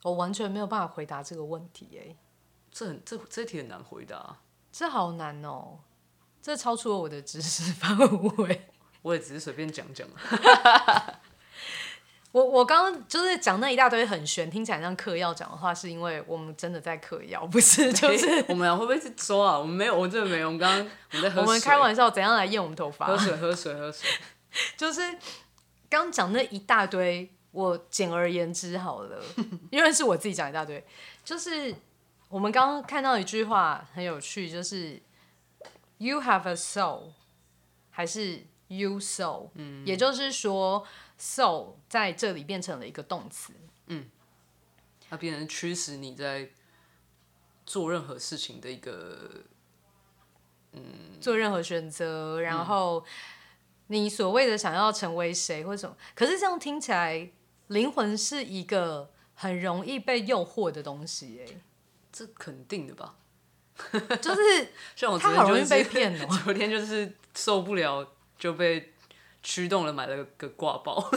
[0.02, 2.18] 我完全没有办法回答这个问题、哎，
[2.72, 4.40] 这很这这题很难回答，
[4.72, 5.82] 这好难哦、
[6.42, 7.96] 这超出了我的知识范
[8.38, 8.70] 围。
[9.04, 10.08] 我也只是随便讲讲。
[12.32, 19.60] 我我刚刚就是讲那一大堆很玄，听起来像嗑药讲的话，是因为我们真的在嗑药，不是就是我们俩会不会是说啊？
[19.60, 20.48] 我们没有，我们真的没有。
[20.48, 23.18] 我们刚刚我们在喝水，我们开玩笑怎样来验我们头发喝？
[23.18, 24.10] 水，喝水，喝水。
[24.78, 25.02] 就是
[25.90, 29.22] 刚讲那一大堆，我简而言之好了，
[29.70, 30.82] 因为是我自己讲一大堆，
[31.26, 31.76] 就是
[32.30, 35.02] 我们刚刚看到一句话很有趣，就是
[35.98, 37.12] “You have a soul,
[37.90, 39.50] 还是 you soul？
[39.56, 40.86] 嗯，也就是说
[41.22, 43.54] ，soul 在这里变成了一个动词。
[43.88, 44.10] 嗯
[45.10, 46.50] 它变成驱使你在
[47.66, 49.44] 做任何事情的一个
[50.72, 50.82] 嗯
[51.20, 53.06] 做任何选择，然后
[53.88, 57.30] 你所谓的想要成为谁或什么，可是这样听起来，
[57.68, 61.62] 灵魂是一个很容易被诱惑的东西，哎，
[62.12, 63.16] 这肯定的吧？
[64.22, 66.40] 就是 像我他好容易昨天就是被骗哦。
[66.46, 68.08] 昨天就是受不了，
[68.40, 68.94] 就被
[69.44, 71.12] 驱动了，买了个挂包。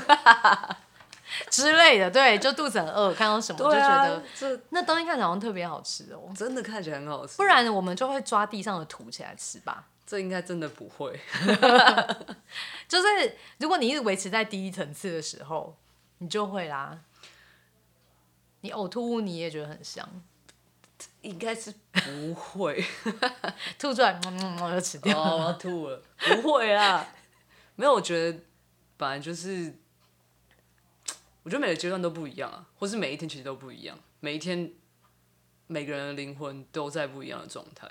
[1.50, 4.22] 之类的，对，就肚子很饿，看到什么 就觉得、
[4.70, 9.88] 那东西看起来好像特别好吃哦，真的看起来很好吃，不然我们就会抓地上的土起来吃吧。
[10.06, 11.18] 这应该真的不会。
[12.86, 15.74] 就是如果你一直维持在第一层次的时候，
[16.18, 16.98] 你就会啦。
[18.60, 20.06] 你呕吐物你也觉得很香，
[21.22, 22.84] 应该是不会。
[23.78, 25.18] 吐出来，嗯嗯嗯，就吃掉。
[25.18, 26.00] 哦，我要吐了。
[26.18, 27.04] 不会啊，
[27.76, 28.40] 没有，我觉得
[28.96, 29.74] 本来就是，
[31.42, 34.72] 我觉得每个阶段都不一样啊，或是每一天其实都不一样，每一天
[35.66, 37.90] 每个人的灵魂都在不一样的状态。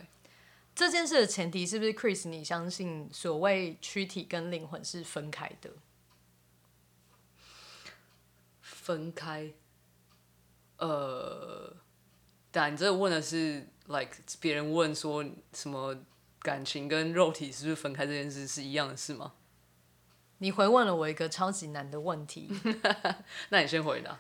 [0.74, 2.30] 这件事的前提是不是 Chris？
[2.30, 5.70] 你相信所谓躯体跟灵魂是分开的？
[8.62, 9.54] 分开，
[10.78, 11.76] 呃，
[12.52, 15.96] 但你这个问的是，like 别人问说什么
[16.40, 19.34] 感情跟肉体是不是分开这件事是一样的事吗？
[20.40, 22.50] 你回问了我一个超级难的问题，
[23.50, 24.20] 那你先回答，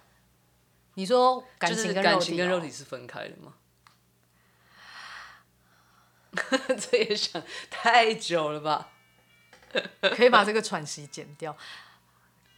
[0.93, 3.53] 你说感情跟肉体、感情跟肉哦体是分开的吗？
[6.79, 8.89] 这也想太久了吧？
[10.15, 11.55] 可以把这个喘息剪掉。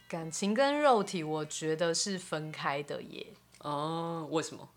[0.08, 3.26] 感情跟肉体，我觉得是分开的耶，
[3.58, 4.68] 哦，为什么？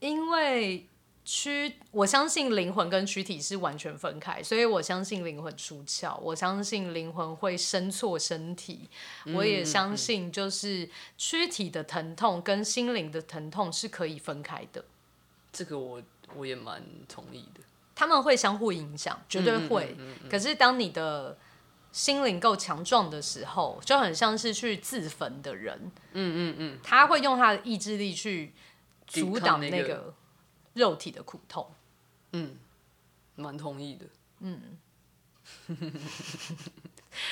[0.00, 0.88] 因为
[1.30, 8.88] 躯，我相信灵魂跟躯体是完全分开，所以我相信灵魂出窍，我相信灵魂会生错身体，
[9.34, 10.88] 我也相信就是
[11.18, 14.82] 躯体的疼痛跟心灵的疼痛是可以分开的，
[15.52, 16.02] 这个我
[16.34, 17.60] 我也蛮同意的。
[17.94, 19.94] 他们会相互影响，绝对会。
[20.30, 21.36] 可是当你的
[21.92, 28.54] 心灵够强壮的时候，就很像是去自焚的人，嗯嗯嗯，他会用他的意志力去
[29.06, 30.14] 阻挡那个那个
[30.78, 31.70] 肉体的苦痛。
[32.32, 32.56] 嗯
[33.36, 34.06] 蛮同意的。
[34.40, 34.78] 嗯，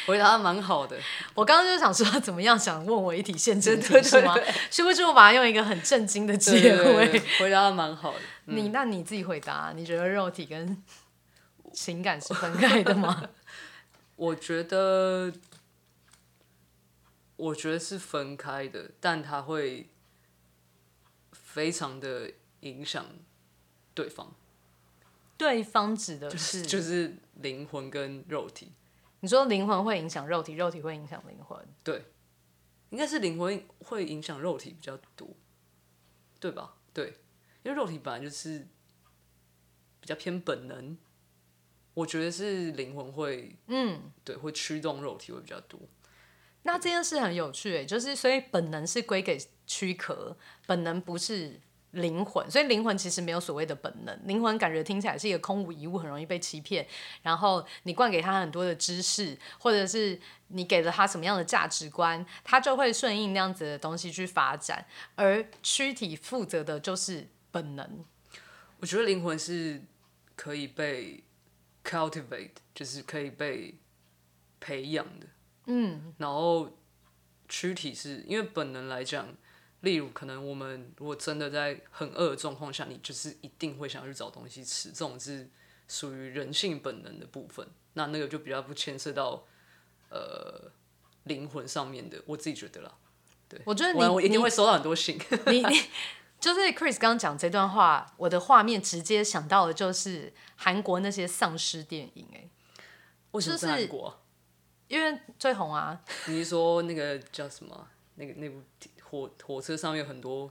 [0.06, 0.98] 回答的蛮好的。
[1.34, 4.52] 我刚刚就想说，怎么样想问我一题陷阱题对对是吗对？
[4.70, 7.08] 殊不知我把它用一个很震惊的对结对对尾。
[7.08, 8.20] 对回答的蛮好的。
[8.46, 10.82] 你那你自己回答，你觉得肉体跟
[11.72, 13.28] 情感是分开的吗？
[14.16, 15.32] 我觉得，
[17.36, 19.88] 我觉得是分开的，但它会
[21.32, 22.30] 非常的
[22.60, 23.04] 影响
[23.96, 24.32] 对方，
[25.38, 28.70] 对方指的是，就是灵魂跟肉体。
[29.20, 31.58] 你说灵魂会影响肉体，肉体会影响灵魂。
[31.82, 32.04] 对
[32.90, 35.28] 应该是灵魂会影响肉体比较多，
[36.38, 36.76] 对吧？
[36.92, 37.18] 对，
[37.62, 38.68] 因为肉体本来就是
[39.98, 40.96] 比较偏本能，
[41.94, 45.80] 我觉得是灵魂会，嗯，对，会驱动肉体会比较多。
[46.62, 51.60] 那这件事很有趣诶，就是所以本能是归给躯壳，本能不是
[51.96, 56.86] 灵魂，所以灵魂其实没有所谓的本能，灵魂感觉听起来是一个空无一物，很容易被欺骗。
[57.22, 64.86] 然后你灌给他很多的知识，或者是你给了他什么样的价值观，他就会顺应那样子的东西去发展。
[65.14, 68.04] 而躯体负责的就是本能，
[68.80, 69.82] 我觉得灵魂是
[70.34, 71.24] 可以被
[71.84, 73.74] cultivate，就是可以被
[74.60, 75.26] 培养的。
[75.66, 76.76] 嗯，然后
[77.48, 79.26] 躯体是因为本能来讲，
[79.86, 85.48] 例如可能我们如果真的在很饿的状况下，你就是一定会想要去找东西吃，这种是
[85.86, 87.64] 属于人性本能的部分。
[87.92, 89.46] 那那个就比较不牵涉到
[90.10, 90.72] 呃
[91.22, 92.92] 灵魂上面的，我自己觉得啦。
[93.48, 95.16] 对，我觉得你我我一定会收到很多信。
[95.46, 95.80] 你你
[96.40, 102.50] 就是 Chris 刚刚讲这段话，我的画面直接想到的就是韩国那些丧尸电影哎、
[103.30, 104.18] 为什么韩国啊、
[104.88, 107.92] 因为最红啊， 你是说那个叫什么啊？
[108.16, 108.62] 那个那部
[109.10, 110.50] 火火车上面有很多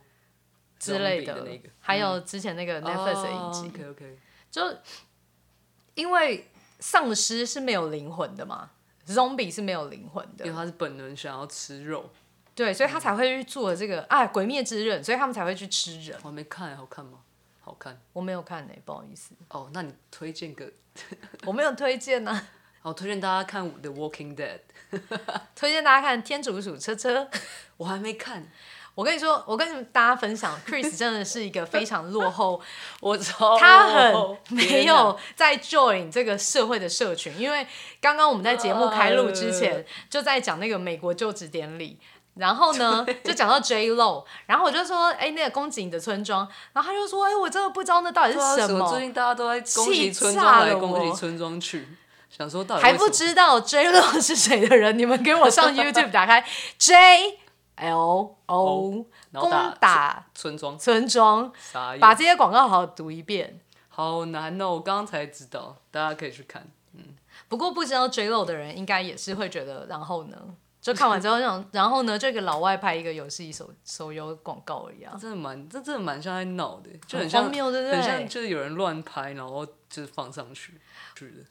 [0.79, 1.69] 之类的那个。
[1.79, 4.77] 还有之前那个 Netflix 的影集，OK OK，就
[5.93, 8.71] 因为丧尸是没有灵魂的嘛
[9.07, 12.09] ，zombie 是没有灵魂的，因为他是本能想要吃肉，
[12.53, 16.17] 对，所以他才会去做这个啊，鬼灭之刃，所以他们才会去吃人。
[16.23, 17.19] 我还没看，好看吗？
[17.61, 17.99] 好看。
[18.13, 19.69] 我没有看呢、不好意思，哦。
[19.73, 20.71] 那你推荐个。
[21.45, 22.47] 我没有推荐呢、
[22.85, 24.59] 好，推荐大家看《The Walking Dead》，
[25.57, 27.23] 推荐大家看《天竺鼠车车》。
[27.77, 28.47] 我还没看。
[28.93, 32.61] 我跟你说，我跟大家分享，Chris 真的是一个非常落后，
[33.01, 37.65] 我操，他很没有在 join 这个社会的社群，因为
[37.99, 41.97] 刚刚我们在节目开录之前就在讲那个美国就职典礼，
[42.35, 48.87] 然后呢就讲到 J Lo，然后我就说，哎，那个宫颈的村庄，然后他就说，哎，我真的不知道那到底是什么。
[48.91, 51.87] 最近大家都在恭喜村庄来恭喜村庄去，
[52.37, 56.45] 想说到底还不知道 J Lo 是谁的人，你们给我上 YouTube 打开
[56.77, 57.39] J。
[57.77, 61.51] L O 攻打村庄，村庄，
[61.99, 63.59] 把这些广告好好读一遍。
[63.89, 66.65] 好难哦，我刚刚才知道，大家可以去看。
[66.93, 67.03] 嗯，
[67.49, 70.37] 不过不知道 J Lo 的人应该也是会觉得，然后呢，
[70.81, 77.97] 就看完之后想， 然后呢，这个老外拍一个游戏手手游广告一样，真的蛮，这真的蛮像在闹的，就很荒谬，对不对？
[77.97, 80.79] 很像就是有人乱拍，然后就是放上去，
[81.15, 81.43] 是的。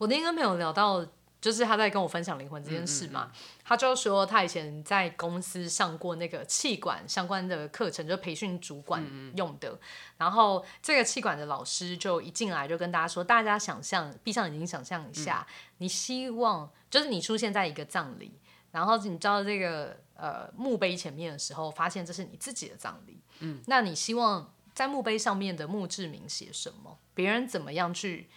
[0.00, 1.06] 我那天跟朋友聊到。
[1.40, 3.32] 就是他在跟我分享灵魂这件事嘛，
[3.64, 9.02] 他就说他以前在公司上过那个气管相关的课程，就培训主管
[9.36, 9.80] 用的。
[10.18, 15.46] 然后这个气管的老师就一进来就跟大家说：“大家想象，闭上眼睛想象一下，
[15.78, 18.38] 你希望就是你出现在一个葬礼，
[18.70, 23.18] 然后你知道这个呃墓碑前面的时候，发现这是你自己的葬礼。
[23.38, 26.98] 嗯，那你希望在墓碑上面的墓志铭写什么？
[27.14, 28.28] 别人怎么样去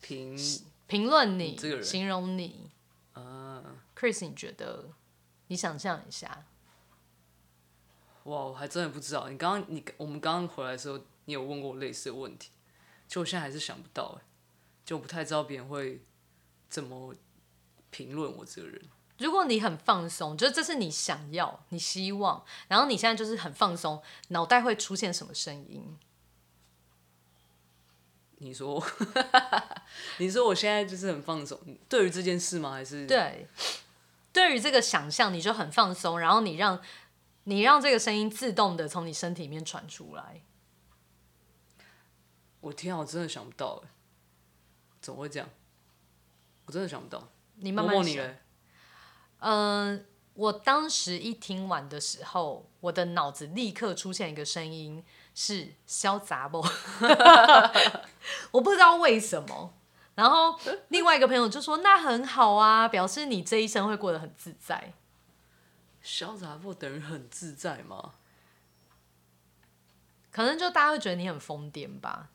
[0.00, 0.36] 评？”
[0.86, 2.70] 评论你，形容你，
[3.14, 3.62] 啊
[3.96, 4.90] ，Chris，你觉得？
[5.48, 6.46] 你想象一下。
[8.24, 9.28] 哇，我还真的不知道。
[9.28, 12.50] 你刚刚，你我们刚刚回来的时候，你有问过我类似的问题，
[13.06, 14.24] 就我现在还是想不到，哎，
[14.84, 16.02] 就不太知道别人会
[16.68, 17.14] 怎么
[17.90, 18.82] 评论我这个人。
[19.18, 25.98] 如果你很放松，就是这是你想要、你希望，然后你现在就是很放松，脑袋会出现什么声音？
[28.44, 28.80] 你说，
[30.18, 32.72] 你说我现在就是很放松，对于这件事吗？
[32.72, 33.48] 还是对，
[34.34, 36.78] 对于这个想象，你就很放松，然后你让，
[37.44, 40.42] 你让这个声音自动的从你身体里面传出来。
[42.60, 43.88] 我天啊，我真的想不到哎，
[45.00, 45.48] 怎么会这样？
[46.66, 47.26] 我真的想不到。
[47.56, 48.26] 你慢慢想。
[49.38, 50.04] 嗯，
[50.34, 55.02] 我当时一听完的时候，我的脑子立刻出现一个声音。
[55.34, 56.64] 是潇洒不？
[58.52, 59.74] 我不知道为什么。
[60.14, 64.92] 然后另外一个朋友就说：“那很好啊，表示你这一生会过得很自在。”
[66.04, 68.12] 潇洒不等于很自在吗？
[70.30, 72.28] 可能就大家会觉得你很疯癫吧。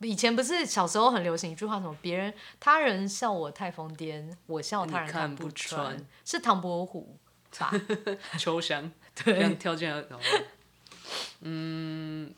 [0.00, 7.18] 以前不是小时候很流行一句话，什么别人他人笑我太疯癫，我笑他人看不穿，是唐伯虎
[7.56, 7.70] 吧？
[8.38, 10.20] 秋香 对，跳进来然后。
[11.40, 12.34] 嗯，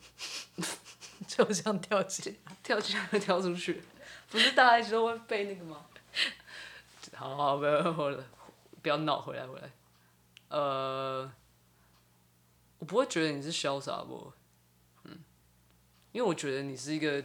[1.27, 3.83] 就像跳起跳起来跳出去，
[4.29, 5.87] 不是大家一直都会背那个吗？
[7.15, 8.25] 好好，不要回来，
[8.83, 9.71] 不要闹，回来回来。
[10.49, 11.33] 呃，
[12.79, 14.33] 我不会觉得你是潇洒不？
[15.05, 15.19] 嗯，
[16.13, 17.25] 因为我觉得你是一个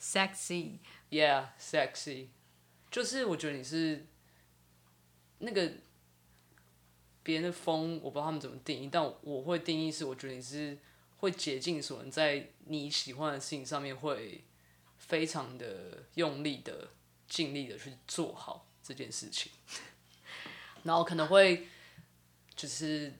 [0.00, 2.28] sexy，yeah，sexy，
[2.90, 4.06] 就是我觉得你是
[5.38, 5.72] 那个。
[7.22, 10.78] 别人的风，我不知道他们怎么定义，但我会定义是，我觉得你是
[11.18, 14.42] 会竭尽所能，在你喜欢的事情上面会
[14.96, 16.88] 非常的用力的、
[17.28, 19.52] 尽力的去做好这件事情，
[20.84, 21.68] 然后可能会
[22.56, 23.12] 就是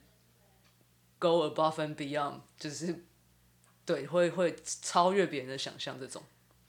[1.19, 3.03] go above and beyond，就是
[3.85, 6.23] 对，会会超越别人的想象这种。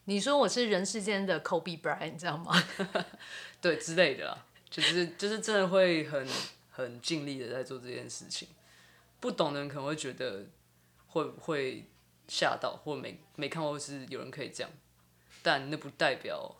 [0.04, 2.52] 你说我是人世间的 Kobe Bryant，你知道吗？
[3.62, 6.28] 对，之类的啦，就是就是真的会很。
[6.72, 8.48] 很尽力的在做这件事情，
[9.20, 10.46] 不懂的人可能会觉得
[11.06, 11.86] 会会
[12.26, 14.70] 吓到，或没没看过是有人可以这样，
[15.42, 16.56] 但那不代表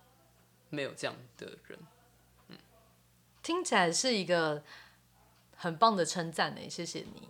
[0.69, 1.79] 没有这样的人。
[2.49, 2.59] 嗯，
[3.43, 4.63] 听起来是一个
[5.57, 7.29] 很棒的称赞呢，谢谢你。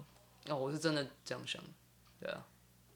[0.48, 1.62] 哦，我是真的这样想，
[2.18, 2.44] 对啊。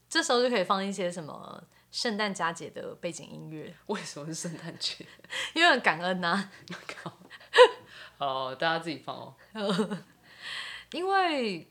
[0.09, 3.73] 这时候就可以放一些什么圣诞佳节的背景音乐。
[3.87, 5.05] 为什么是圣诞节？
[5.55, 6.49] 因为很感恩呐。
[8.17, 9.35] 哦，大家自己放哦。
[10.93, 11.67] 因为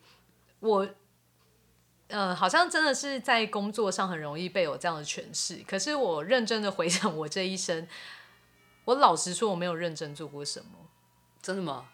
[0.61, 0.89] 我，
[2.09, 5.57] 呃，好像真的是在工作上很容易被有这样的诠释。
[5.67, 7.89] 可是我认真的回想我这一生，
[8.85, 10.91] 我老实说我没有认真做过什么。
[11.41, 11.89] 真的吗？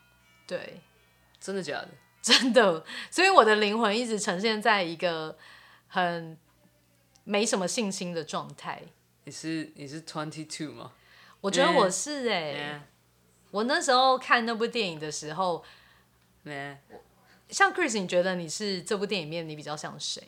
[0.46, 0.80] 对，
[1.38, 1.88] 真的假的？
[2.20, 2.84] 真的。
[3.10, 5.38] 所以我的灵魂一直呈现在一个
[5.86, 6.36] 很
[7.24, 8.82] 没什么信心的状态。
[9.24, 10.92] 你是你是 twenty two 吗？
[11.40, 12.88] 我觉得我是哎。
[13.52, 15.64] 我那时候看那部电影的时候，
[17.48, 20.26] 像 Chris，你觉得你是这部电影里面你比较像谁？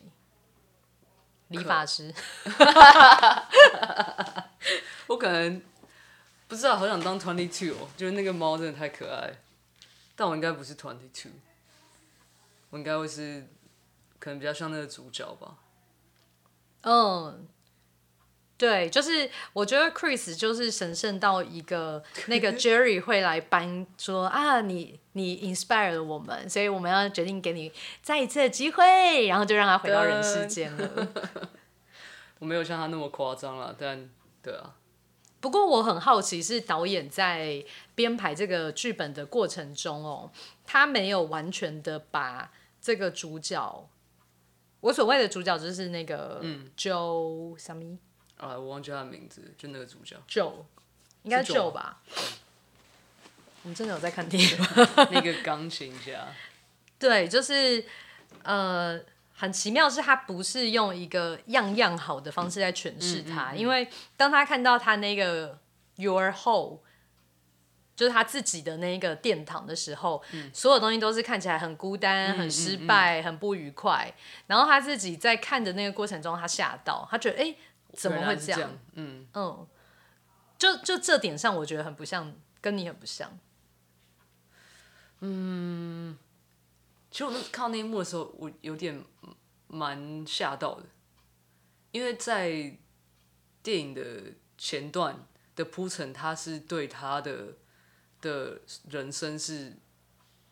[1.49, 2.15] 理发师。
[5.09, 5.61] 我可能
[6.47, 9.41] 不知道，好想当 Twenty Two 哦，就是那个猫真的太可爱。
[10.15, 11.33] 但我应该不是 Twenty Two，
[12.71, 13.49] 我应该会是，
[14.19, 15.57] 可能比较像那个主角吧。
[16.83, 17.49] 嗯，
[18.57, 31.09] 对，就是我觉得 Chris 就是神圣到一个 那个 Jerry 会来颁说啊，你你 inspire 了我们，所以我们要决定给你再一次的机会，然后就让他回到人世间了。
[32.39, 34.09] 我没有像他那么夸张了，但
[34.41, 34.77] 对啊。
[35.41, 37.63] 不过我很好奇，是导演在
[37.95, 40.31] 编排这个剧本的过程中哦，
[40.65, 42.51] 他没有完全的把
[42.81, 43.89] 这个主角，
[44.81, 46.41] 我所谓的主角就是那个
[46.79, 47.99] Joe 什么
[48.49, 50.53] 啊，我忘记他的名字，就那个主角 Joe，
[51.23, 52.01] 应该 Joe 吧？
[53.63, 54.67] 我们真的有在看电影吗？
[55.11, 56.27] 那个钢琴家，
[56.99, 57.85] 对，就是
[58.43, 59.01] 呃。
[59.37, 63.87] 很奇妙是，他不是用一个样样好的方式在诠释他，因为
[64.17, 65.59] 当他看到他那个
[65.97, 66.79] your Hole
[67.97, 70.23] 就是他自己的那个殿堂的时候，
[70.53, 74.15] 所有东西都是看起来很孤单、很失败、很不愉快。
[74.47, 77.57] 然后他自己在看的那个过程中，他吓到，他觉得哎，
[77.95, 78.71] 怎么会这样？
[78.95, 79.67] 嗯嗯，
[80.59, 83.39] 就就这点上，我觉得很不像，跟你很不像。
[85.21, 86.19] 嗯。
[87.11, 89.01] 其实我那看到那一幕的时候，我有点
[89.69, 90.87] 蛮吓到的，
[91.93, 92.77] 因为在
[93.63, 95.25] 电影的前段
[95.55, 97.55] 的铺陈，他是对他的
[98.21, 99.77] 的人生是，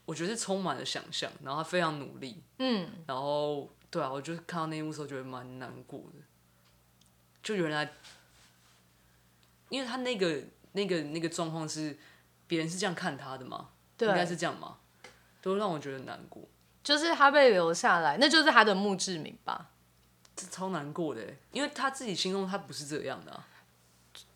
[0.05, 6.25] 我觉得是充满了想象，然后他非常努力，嗯，然后对啊，我就看到那一幕的时候，觉得蛮难过的，
[7.43, 7.93] 就原来，
[9.69, 11.99] 因为他那个那个那个状况是
[12.47, 13.69] 别人是这样看他的嘛，
[13.99, 14.77] 应该是这样嘛，
[15.41, 16.43] 都让我觉得难过。
[16.85, 19.69] 就是他被留下来，那就是他的墓志铭吧。
[20.35, 21.23] 这超难过的，
[21.53, 23.41] 因为他自己心中他不是这样的。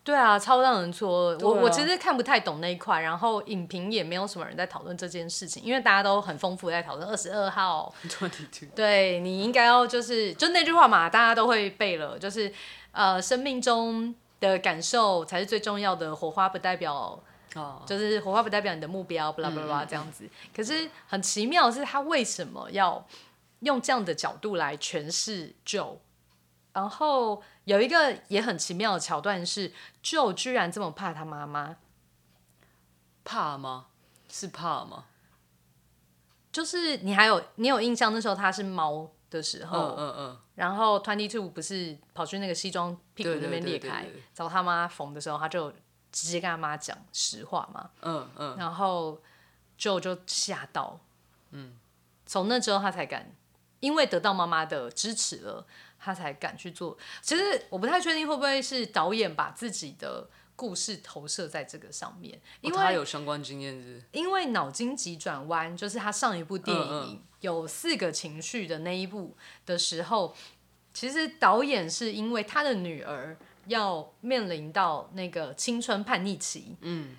[0.03, 1.37] 对啊，超让人错。
[1.41, 7.93] 我我其实看不太懂那一块，然后影评也没有什么人在讨论这件事情，因为大家都很丰富在讨论二十二号。
[8.73, 12.49] 对，你应该要就是就那句话嘛，大家都会背了，就是
[12.97, 17.21] 呃，生命中的感受才是最重要的，火花不代表。
[17.87, 20.27] 就是火花不代表你的目标，巴拉巴拉这样子。
[20.55, 23.07] 可是很奇妙的是，他为什么要
[23.61, 25.97] 用这样的角度来诠释 Joe？
[26.73, 29.71] 然后有一个也很奇妙的桥段是
[30.03, 31.77] ，Joe 居然这么怕他妈妈。
[33.23, 33.87] 怕吗？
[34.29, 35.05] 是怕吗？
[36.51, 40.39] 就是你还有你有印象那时候他是猫的时候，嗯嗯嗯。
[40.55, 45.73] 然后 Twenty Two 不是跑去那个西装屁股那边裂开，找他妈缝的时候，他就。
[46.09, 49.21] 直接跟他妈讲实话嘛，嗯嗯，然后
[49.77, 50.99] 就就吓到，
[51.51, 51.77] 嗯，
[52.25, 53.35] 从那之后他才敢，
[53.81, 55.67] 因为得到妈妈的支持了，
[55.99, 56.97] 他才敢去做。
[57.21, 64.03] 其实我不太确定会不会是导演把自己的故事投射在这个上面，因为他有相关经验是。
[64.11, 70.35] 因为脑筋急转弯就是他上一部电影有四个情绪的那一部的时候，
[70.93, 73.37] 其实导演是因为他的女儿。
[73.67, 77.17] 要面临到那个青春叛逆期，嗯，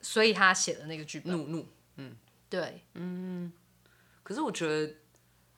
[0.00, 1.66] 所以他写的那个剧本，怒怒，
[1.96, 2.16] 嗯，
[2.48, 3.52] 对，嗯，
[4.22, 4.94] 可是我觉得，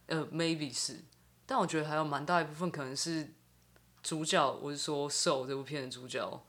[0.06, 1.04] 呃，maybe 是，
[1.44, 3.34] 但我觉得还有蛮大一部分可能是
[4.02, 6.42] 主角，我是说《受》这部片的主角，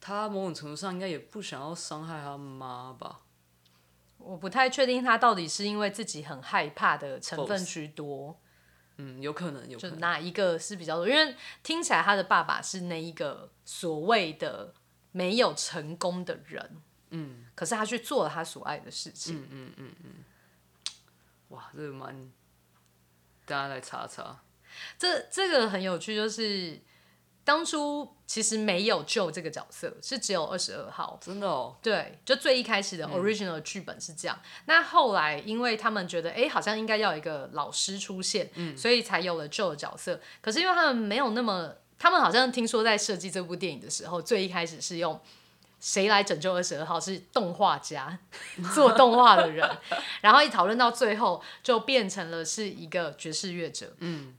[0.00, 3.20] 他某种程度上应该也不想要伤害他妈吧？
[4.16, 8.40] 我不太确定他到底是因为自己很害怕的成分居多。
[8.96, 11.08] 嗯，有可能，有可能哪一个是比较多？
[11.08, 14.74] 因为听起来他的爸爸是那一个所谓的
[15.12, 20.14] 没有成功的人，嗯，可是他去做了他所爱的事情，嗯嗯嗯嗯，
[21.48, 22.30] 哇，这个蛮，
[23.46, 24.42] 大家来查查，
[24.98, 26.80] 这这个很有趣，就是。
[27.50, 31.18] 当初其实没有救这个角色，是只有二十二号。
[31.20, 31.74] 真的哦。
[31.82, 34.38] 对，就最一开始的 original 剧本是这样。
[34.66, 40.20] 那后来因为他们觉得，哎，好像应该要一个老师出现，所以才有了救的角色。
[40.40, 45.20] 可是因为他们没有那么，他们好像听说在设计这部电影的时候，最一开始是用
[45.80, 47.00] 谁来拯救二十二号？
[47.00, 48.16] 是动画家
[48.72, 49.68] 做动画的人。
[50.20, 53.92] 然后一讨论到最后，就变成了是一个爵士乐者。
[53.98, 54.36] 嗯。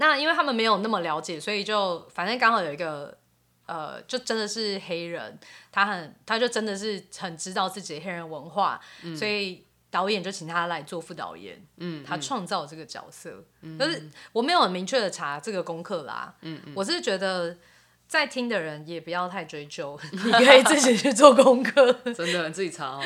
[0.00, 3.18] 那因为他们没有那么了解，所以就反正刚好有一个，
[3.66, 5.38] 呃，就真的是黑人，
[5.70, 8.80] 他很，他就真的是很知道自己的黑人文化，
[9.14, 13.44] 所以导演就请他来做副导演，嗯，他创造这个角色，
[13.78, 17.58] 可是我没有很明确的查这个功课啦，嗯嗯，我是觉得
[18.08, 23.02] 在听的人也不要太追究， 你可以自己去做功课，真的你自己查哦，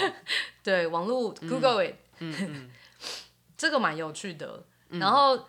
[0.62, 2.70] 对，网络 Google it，嗯嗯，
[3.58, 5.48] 这个蛮有趣的，然后。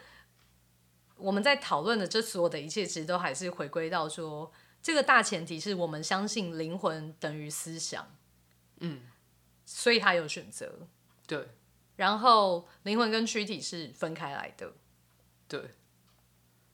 [1.18, 4.52] 我们在讨论的这所有的一切，其实都还是回归到说，
[4.82, 8.16] 这个大前提是我们相信灵魂等于思想，
[8.80, 9.02] 嗯，
[9.66, 10.88] 所以他有选择，
[11.26, 11.50] 对
[11.96, 14.74] 然后灵魂跟躯体是分开来的，
[15.48, 15.72] 对，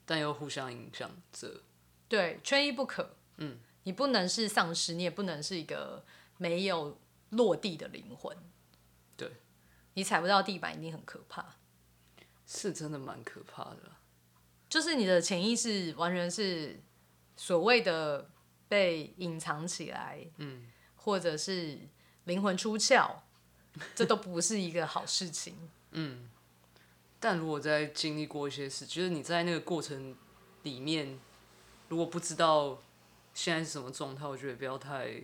[0.06, 1.62] 但又互相影响着。
[2.10, 3.16] 对，缺一不可。
[3.38, 6.04] 嗯，你不能是丧尸，你也不能是一个
[6.38, 8.36] 没有落地的灵魂。
[9.16, 9.32] 对，
[9.94, 11.56] 你踩不到地板一定很可怕。
[12.46, 14.01] 是真的蛮可怕的啦。
[14.72, 16.80] 就是你的潜意识完全是
[17.36, 18.30] 所谓的
[18.70, 20.66] 被隐藏起来，嗯，
[20.96, 21.78] 或者是
[22.24, 23.18] 灵魂出窍，
[23.94, 25.58] 这都不是一个好事情。
[25.92, 26.30] 嗯
[27.20, 30.16] 但如果在经历过一些事，就是你在那个过程
[30.64, 31.20] 里面，
[31.90, 32.82] 如果不知道
[33.34, 35.22] 现在是什么状态，我觉得不要太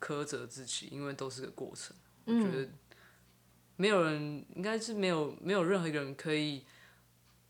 [0.00, 1.94] 苛责自己，因为都是个过程。
[2.24, 2.68] 我觉得
[3.76, 6.64] 没有人应该是没有没有任何一个人可以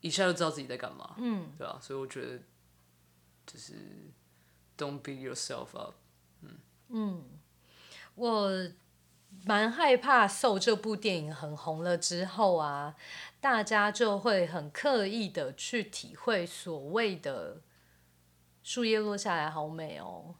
[0.04, 2.38] 一下就知道自己在干嘛，嗯，对吧、所以我觉得
[3.46, 3.72] 就是
[4.76, 5.94] don't beat yourself up
[6.42, 6.58] 嗯
[6.90, 7.24] 嗯。
[8.14, 8.50] 我
[9.46, 12.94] 蛮害怕《受》这部电影很红了之后啊，
[13.40, 17.62] 大家就会很刻意的去体会所谓的
[18.62, 20.34] 树叶落下来好美哦，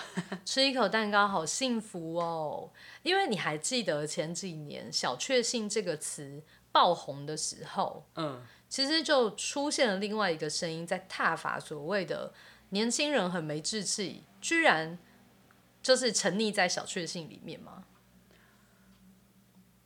[0.46, 2.72] 吃一口蛋糕好幸福哦。
[3.02, 6.42] 因为你还记得前几年“小确幸”这个词
[6.72, 12.32] 爆红的时候，嗯，其实就出现了另外一个声音，在挞伐所谓的
[12.70, 14.96] 年轻人很没志气，居然
[15.82, 17.82] 就是沉溺在小确幸里面吗？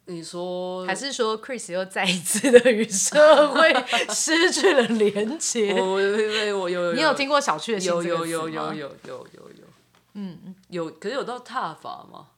[0.07, 3.73] 你说还是说 Chris 又再一次的与社会
[4.13, 5.73] 失去了连接？
[5.81, 9.65] 我我我我有你有听过小确幸有有有有有有有有，
[10.13, 12.29] 嗯，有，可是有到踏法吗？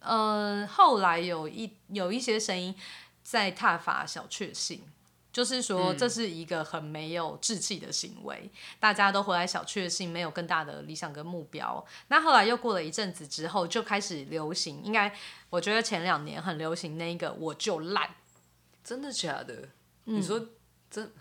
[0.00, 2.74] 呃，后来有一有一些声音
[3.22, 4.82] 在踏伐小确幸，
[5.32, 11.84] 就是说这是一个很没有志气的行为，大家都回来小确幸，没有更大的理想跟目标。
[12.08, 15.14] 那后来又过了一阵子之后，就开始流行，应该
[15.48, 18.16] 我觉得前两年很流行那个我就烂，
[18.82, 19.68] 真的假的？
[20.04, 20.48] 你说
[20.90, 21.12] 真？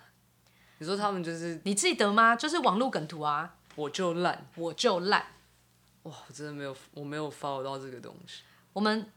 [0.79, 2.35] 你说他们就是你记得吗？
[2.35, 5.25] 就是网络梗图啊，我就烂我就烂。
[6.03, 6.15] 哇！
[6.27, 8.43] 我真的没有，我没有 follow 到这个东西。
[8.71, 9.11] 我们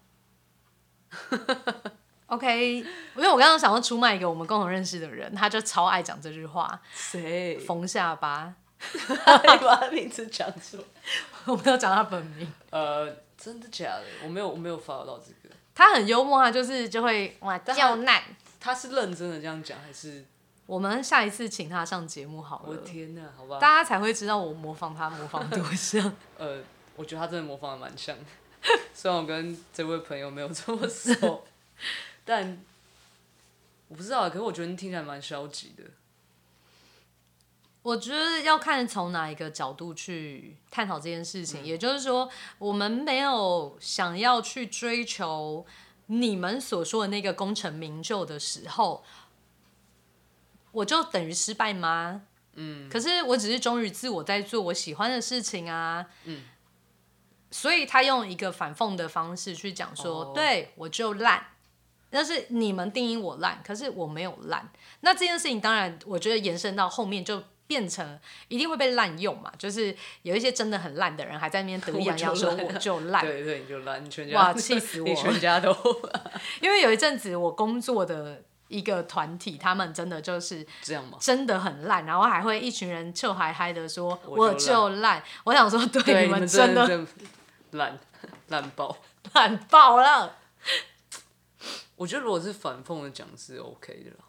[2.32, 7.58] OK，因为我刚刚想要出卖一个我们共同认识的人，他就超爱讲这句话，谁？
[7.58, 8.54] 冯下巴。
[8.82, 10.84] 你把他名字讲出来。
[11.44, 13.06] 我没有讲他本名，呃，
[13.36, 14.04] 真的假的？
[14.24, 15.54] 我没有，我没有 follow 到这个。
[15.74, 18.22] 他很幽默，他就是就会哇叫难。
[18.58, 20.24] 他是认真的这样讲，还是？
[20.64, 23.58] 我们下一次请他上节目好了我了，天哪，好吧。
[23.58, 26.10] 大家才会知道我模仿他模仿多像。
[26.38, 26.62] 呃，
[26.96, 28.24] 我觉得他真的模仿的蛮像的，
[28.94, 31.44] 虽然我跟这位朋友没有这么熟，
[32.24, 32.62] 但
[33.88, 35.84] 我不知道，可是我觉得你听起来蛮消极的。
[37.82, 45.66] 我觉得要看从哪一个角度去探讨这件事情，也就是说，我们没有想要去追求
[46.06, 49.04] 你们所说的那个功成名就的时候，
[50.70, 52.22] 我就等于失败吗？
[52.52, 56.06] 嗯，可是我只是忠于自我，在做我喜欢的事情啊。
[56.22, 56.44] 嗯，
[57.50, 61.46] 所以他用一个反讽的方式去讲说，哦对我就烂。
[62.12, 64.68] 但是你们定义我烂，可是我没有烂。
[65.00, 75.74] 那这件事情当然，我觉得延伸到后面就变成一定会被滥用嘛，就是有一些真的很烂的人还在那边得意洋洋说我就烂 对对，你就烂，你全家哇气死我 你全家都
[76.60, 81.16] 因为有一阵子我工作的一个团体，他们真的就是这样吗？
[81.20, 85.22] 真的很烂，然后还会一群人臭嗨嗨的说我我就就烂。
[85.44, 87.06] 我想说，对对，你们们真的的
[87.72, 87.98] 烂
[88.48, 88.96] 烂爆。
[89.32, 90.36] 烂爆了。
[92.02, 94.24] 我觉得如果是反讽的讲是 OK 的啦。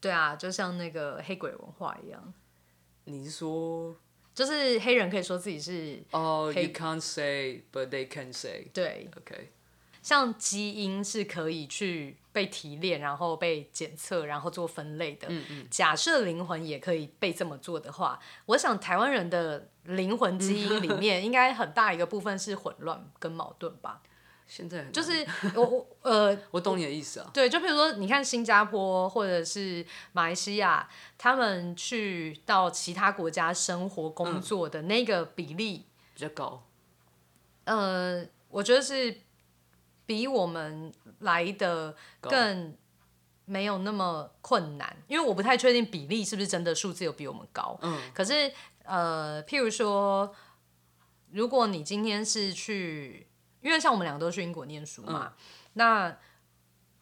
[0.00, 2.32] 对啊，就像那个黑鬼文化一样，
[3.04, 3.96] 你是说
[4.32, 8.68] 就是黑人可以说自己是哦、黑 y o u can't say but they can say。
[8.72, 9.52] 对 OK，
[10.02, 15.28] 像基因是可以去被提炼，然后被检测，然后做分类的。
[15.68, 24.00] 假设灵魂也可以被这么做的话，我想台湾人的灵魂基因里 面，应该很大一个部分是混乱跟矛盾吧。
[24.54, 27.30] 现在很就是我我呃， 我懂你的意思啊。
[27.32, 29.82] 对，就比如说你看新加坡或者是
[30.12, 30.86] 马来西亚，
[31.16, 36.62] 他们去到其他国家生活工作的那个比例，比较高，
[37.64, 39.22] 呃，我觉得是
[40.04, 42.76] 比我们来的更
[43.46, 47.78] 没有那么困难，因为我不太确定比例是不是真的数字有比我们高。
[47.80, 48.52] 嗯，可是
[48.84, 50.34] 呃，譬如说，
[51.30, 53.26] 如果你今天是去，
[53.62, 55.32] 因为像我们两个都去英国念书嘛，
[55.72, 56.14] 那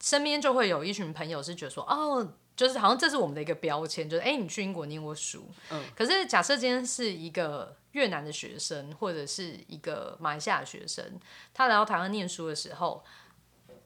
[0.00, 2.34] 身边就会有一群朋友是觉得说，哦。
[2.56, 11.18] 就是好像这是我们的一个标签，就是哎、你去英国念过书，嗯可是假设今天是一个越南的学生，或者是一个马来西亚学生，
[11.54, 13.02] 他来到台湾念书的时候，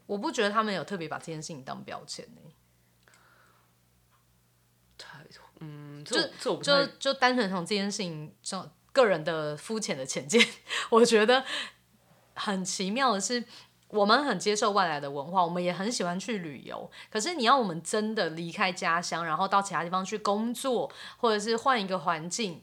[0.06, 2.40] 我不觉得他们有特别把这件事情当标签呢、
[5.60, 10.44] 嗯，这我这我不太就就单纯从这件事情上个人的肤浅的浅见，
[10.90, 11.44] 我觉得
[12.34, 13.44] 很奇妙的是，
[13.88, 16.90] 我们很接受外来的文化，我们也很喜欢去旅游。
[17.10, 22.60] 可是你要我们真的离开家乡，然后到其他地方去工作，或者是换一个环境，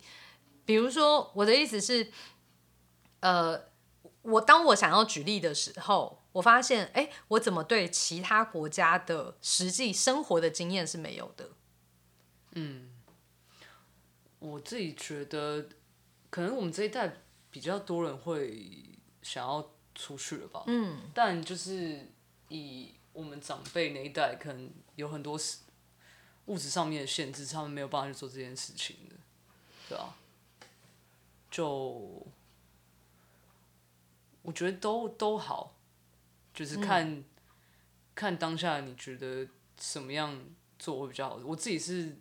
[0.66, 2.12] 比如说我的意思是，
[3.22, 3.66] 呃，
[4.24, 11.50] 我当我想要举例的时候，我发现，哎、我怎么对其他国家的实际生活的经验是没有的。
[12.54, 12.90] 嗯
[14.40, 15.68] 我自己觉得，
[16.30, 18.68] 可能我们这一代比较多人会
[19.22, 20.64] 想要出去了吧。
[20.68, 21.10] 嗯。
[21.14, 22.08] 但就是
[22.50, 25.60] 以我们长辈那一代，可能有很多是
[26.46, 29.16] 物质上面的限制，他们没有办法去做这件事情的，
[29.90, 30.16] 对啊。
[31.50, 32.26] 就
[34.42, 35.76] 我觉得都都好，
[36.54, 37.24] 就是看、
[38.16, 39.46] 看当下你觉得
[39.78, 40.42] 什么样
[40.80, 41.36] 做会比较好。
[41.44, 42.18] 我自己是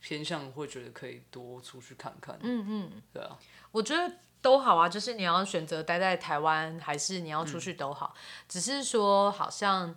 [0.00, 2.36] 偏向会觉得可以多出去看看。
[2.42, 3.38] 嗯嗯，对啊。
[3.70, 8.14] 我觉得都好啊，就是你要选择待在台湾，还是你要出去都好。
[8.48, 9.92] 只是说，好像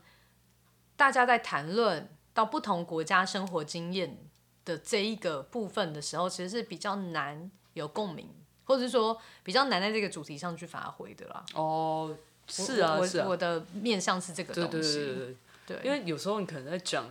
[0.95, 4.17] 大家在谈论到不同国家生活经验
[4.65, 8.27] 的这一个部分的时候，其实是比较难有共鸣，
[8.65, 11.45] 或者是说比较难在这个主题上去发挥的啦。
[11.53, 14.95] 哦，是啊，我是啊我，的面向是这个对对东西。
[14.95, 15.37] 对对对。
[15.67, 17.07] 对因为有时候你可能在讲，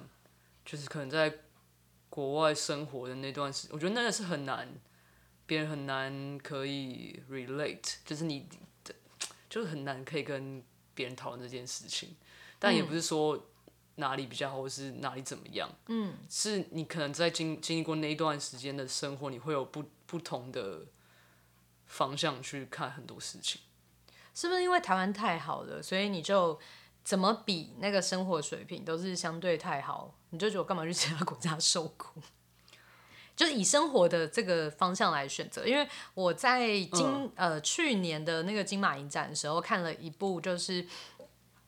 [0.65, 1.33] 就是可能在
[2.11, 4.67] 国外生活的那段时，我觉得那个是很难，
[5.49, 8.47] 别人很难可以 relate，就是你
[8.85, 8.95] 的，
[9.49, 10.63] 就是很难可以跟
[10.95, 12.15] 别人讨论这件事情。
[12.59, 13.49] 但也不是说
[13.95, 20.85] 哪里比较好，或是哪里怎么样，嗯，是你可能在经经历过那一段时间的生活，你会有不不同的
[21.87, 23.63] 方向去看很多事情。
[24.35, 26.61] 是不是因为台湾太好了，所以你就
[27.03, 32.21] 怎么比那个生活水平都是相对太好，你就觉得我干嘛去 其他国家受苦？
[33.39, 40.85] 就是以生活的这个方向来选择，因为我在今、呃去年的那个金马影展的时候看了一部，就是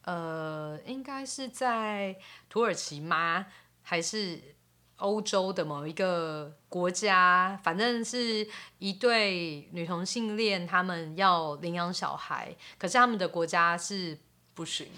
[0.02, 2.16] 呃应该是在
[2.48, 3.46] 土耳其吗？
[3.82, 4.56] 还是
[4.96, 8.44] 欧洲的某一个国家，反正是
[8.80, 14.18] 一对女同性恋，他们要领养小孩，可是他们的国家是
[14.54, 14.88] 不行，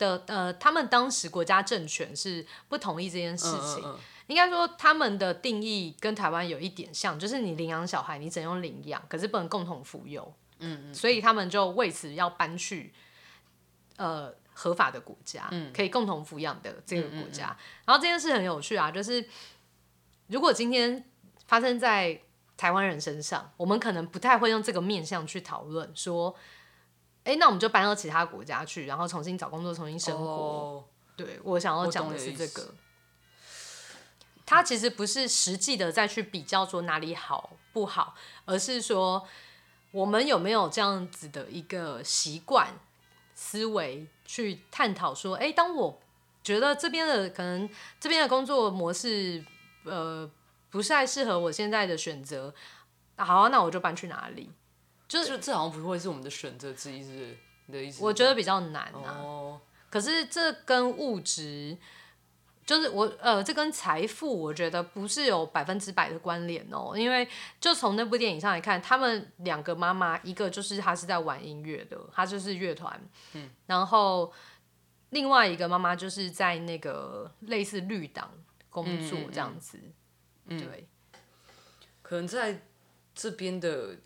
[0.00, 3.84] 的呃，他们当时国家政权是不同意这件事情。
[3.84, 10.32] 嗯嗯嗯应该说，他们的定义跟台湾有一点像，就是你领养小孩，你只能用领养，可是不能共同抚幼。
[10.60, 12.92] 嗯所以他们就为此要搬去
[13.96, 17.56] 呃合法的国家，可以共同抚养的这个国家。
[17.84, 19.26] 然后这件事很有趣啊，就是
[20.28, 21.04] 如果今天
[21.48, 22.20] 发生在
[22.56, 26.36] 台湾人身上，我们可能不太会用这个面向去讨论，说，
[27.24, 30.24] 哎、那我们就搬到其他国家去，然后重新找工作，重新生活。
[30.24, 30.84] 哦
[31.16, 32.74] 对我想要讲的是这个。
[34.46, 38.14] 他其实不是实际的再去比较说哪里好不好，
[38.46, 39.26] 而是说
[39.90, 42.68] 我们有没有这样子的一个习惯
[43.34, 46.00] 思维去探讨说，哎、当我
[46.42, 47.68] 觉得这边的可能
[48.00, 49.44] 这边的工作模式
[49.84, 50.28] 呃
[50.70, 52.54] 不是太适合我现在的选择，
[53.16, 54.50] 好啊、那我就搬去哪里？
[55.10, 57.36] 就是这好像不会是我们的选择之一，是？
[57.66, 58.00] 你的意思？
[58.04, 59.18] 我觉得比较难啊。
[59.18, 61.76] 哦，可是这跟物质，
[62.64, 66.96] 就是我呃，这跟财富，我觉得不是有百分之百的关联哦。
[66.96, 67.28] 因为
[67.60, 73.00] 就从那部电影上来看，他们两个妈妈，一个就是她是在玩音乐的，她就是乐团，
[73.32, 74.32] 嗯，然后
[75.08, 78.30] 另外一个妈妈就是在那个类似绿党
[78.68, 79.76] 工作这样子，
[80.46, 80.86] 对，
[82.00, 82.62] 可能在
[83.12, 83.96] 这边的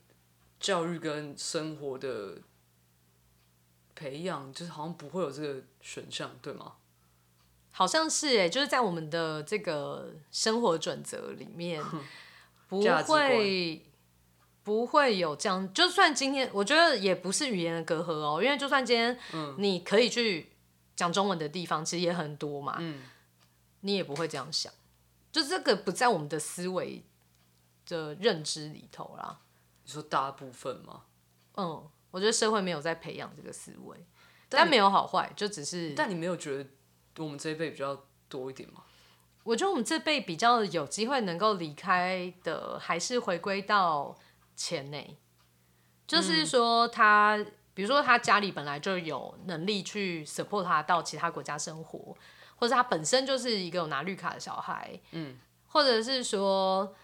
[0.65, 2.39] 教育跟生活的
[3.95, 6.77] 培养，就是好像不会有这个选项，对吗？
[7.71, 11.85] 好像是哎，就是在我们的这个生活准则里面，
[12.67, 13.85] 不会
[14.63, 15.71] 不会有这样。
[15.75, 19.19] 就算今天，我觉得也不是语言的隔阂哦，因为就算今天
[19.59, 20.49] 你可以去
[20.97, 22.79] 讲中文的地方，其实也很多嘛，
[23.81, 24.73] 你也不会这样想。
[25.31, 27.05] 就这个不在我们的思维
[27.87, 29.41] 的认知里头啦。
[29.85, 31.03] 你说大部分吗？
[31.57, 33.97] 嗯，我觉得社会没有在培养这个思维，
[34.49, 36.67] 但没有好坏，就只是但你没有觉得
[37.19, 38.83] 我们这一辈比较多一点吗？
[39.45, 44.17] 我觉得我们这辈比较有机会能够离开的，还是回归到
[44.57, 45.19] 钱内。
[46.07, 47.39] 就是说他，
[47.75, 52.17] 比如说他家里本来就有能力去 support 他到其他国家生活，
[52.57, 56.95] 或者他本身就是一个有拿绿卡的小孩，嗯，或者是说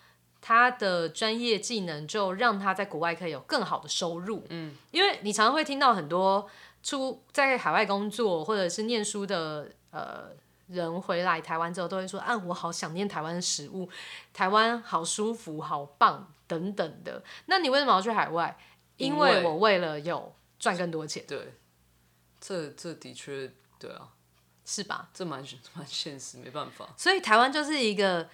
[0.40, 6.48] 他的专业技能就让他在国外可以有更好的收入，嗯，因为你常常会听到很多
[6.82, 10.30] 出在海外工作或者是念书的呃
[10.68, 13.88] 人回来台湾之后都会说啊，我好想念台湾的食物，
[14.32, 17.22] 台湾好舒服，好棒等等的。
[17.46, 18.56] 那你为什么要去海外？
[18.96, 21.54] 因为我为了有赚更多钱，对，
[22.38, 24.10] 这这的确对啊，
[24.64, 25.08] 是吧？
[25.12, 25.42] 这蛮
[25.74, 26.86] 蛮现实，没办法。
[26.96, 28.28] 所以台湾就是一个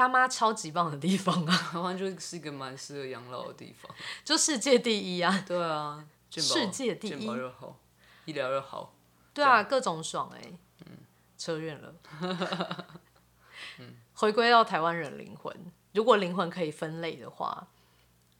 [0.00, 1.56] 他妈超级棒的地方啊！
[1.72, 3.94] 台湾就是一个蛮适合养老的地方，
[4.24, 5.40] 就世界第一啊！
[5.46, 7.78] 对啊，世界第一，健保又好，
[8.24, 8.94] 医疗又好，
[9.34, 10.40] 对啊，各种爽哎。
[10.86, 10.98] 嗯，
[11.36, 11.94] 扯远了。
[13.78, 15.54] 嗯，回归到台湾人灵魂，
[15.92, 17.68] 如果灵魂可以分类的话，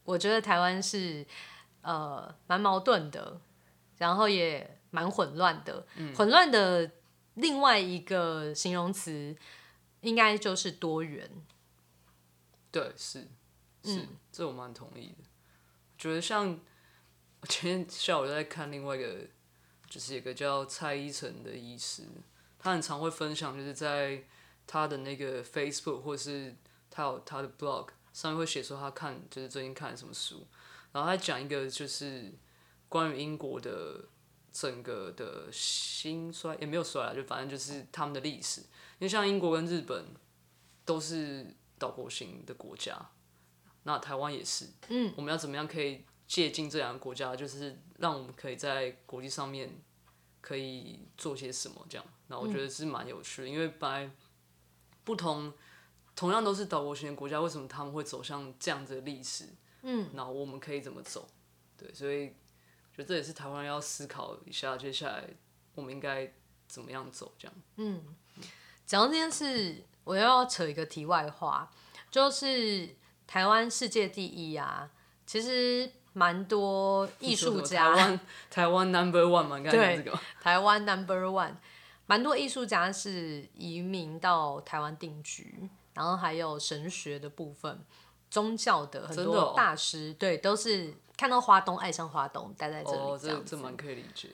[0.04, 1.26] 我觉得台湾是。
[1.82, 3.40] 呃，蛮矛盾的，
[3.96, 5.86] 然后也蛮混乱的。
[6.14, 6.90] 混乱的
[7.36, 9.34] 另外一个形容词，
[10.02, 11.26] 应该就是多元。
[12.70, 13.26] 对，是
[13.84, 15.24] 是，这我蛮同意的。
[15.98, 16.58] 觉得像
[17.40, 19.26] 我今天下午在看另外一个，
[19.88, 22.04] 就是一个叫蔡依晨的医师，
[22.58, 24.24] 他很常会分享，就是在
[24.66, 26.54] 他的那个 Facebook 或是
[26.88, 30.46] 他有他的 blog 上面会写说他看，就是最近看什么书。
[30.92, 32.32] 然后他讲一个就是
[32.88, 34.08] 关于英国的
[34.52, 38.60] 整个的兴衰也没有衰啊，就反正就是他们的历史。
[38.60, 38.66] 因
[39.04, 40.06] 为像英国跟日本
[40.84, 43.11] 都是岛国型的国家，
[43.83, 44.68] 那台湾也是。
[44.89, 49.83] 嗯，我们要怎么样可以借鉴这两个国家，就是让我们可以在国际上面
[50.41, 51.85] 可以做些什么？
[51.89, 53.49] 这样，那我觉得是蛮有趣的。
[53.49, 54.11] 因为本来
[55.03, 55.53] 不同
[56.14, 59.49] 同样都是岛国型的国家，为什么他们会走向这样子的历史？
[59.83, 61.26] 嗯，那我们可以怎么走？
[61.78, 62.28] 对，所以
[62.95, 65.26] 觉得这也是台湾要思考一下，接下来
[65.74, 66.31] 我们应该
[66.68, 67.33] 怎么样走？
[67.39, 67.57] 这样。
[67.76, 68.05] 嗯，
[68.85, 71.70] 讲到这件事，我又要扯一个题外话，
[72.11, 72.96] 就是
[73.28, 74.90] 台湾世界第一啊，
[75.24, 81.52] 其实蛮多 艺术家，台湾台湾 number one 嘛，刚才这个台湾 number one，
[82.06, 87.84] 蛮多艺术家是移民到台湾定居，然后还有神学的部分。
[88.28, 93.56] 宗教的很多大师，对，都是看到花东爱上花东，待在这里这样子。
[93.56, 94.28] 这蛮可以理解。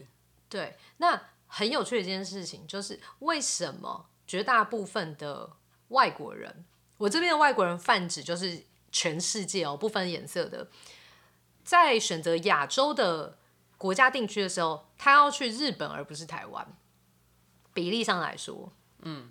[0.50, 5.50] 对，那很有趣的一件事情就是，为什么绝大部分的
[5.88, 6.64] 外国人，
[6.98, 10.68] 我这边的外国人泛指就是全世界哦，不分颜色的，
[11.64, 13.38] 在选择亚洲的
[13.78, 16.76] 国家定居的时候，他要去日本而不是台湾，
[17.72, 18.72] 比例上来说，
[19.02, 19.30] 嗯，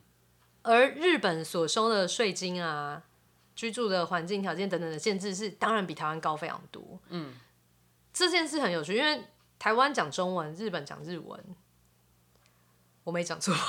[0.61, 3.03] 而日本所收的税金啊。
[3.55, 6.99] 居住的环境条件等等的限制是当然比台湾高非常多。
[7.07, 7.33] 嗯，
[8.11, 9.27] 这件事很有趣，因为
[9.57, 11.41] 台湾讲中文，日本讲日文，
[13.05, 13.55] 我没讲错。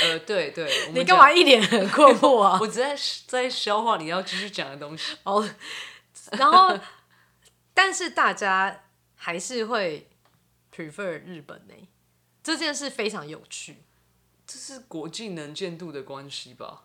[0.00, 2.58] 呃，对对，你干嘛一脸很困惑啊？
[2.60, 5.16] 我只在在消化你要继续讲的东西。
[5.22, 5.48] 哦，
[6.32, 6.78] 然后，
[7.72, 8.84] 但是大家
[9.14, 10.08] 还是会
[10.74, 11.74] prefer 日本呢？
[12.42, 13.84] 这件事非常有趣。
[14.46, 16.82] 这是国际能见度的关系吧？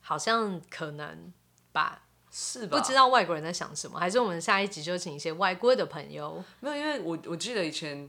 [0.00, 1.32] 好像可能
[1.72, 2.78] 吧，是吧？
[2.78, 6.42] 不知道外国人在想什么，还是我们下一集就请一些外国的朋友？
[6.60, 8.08] 没有，因为我我记得以前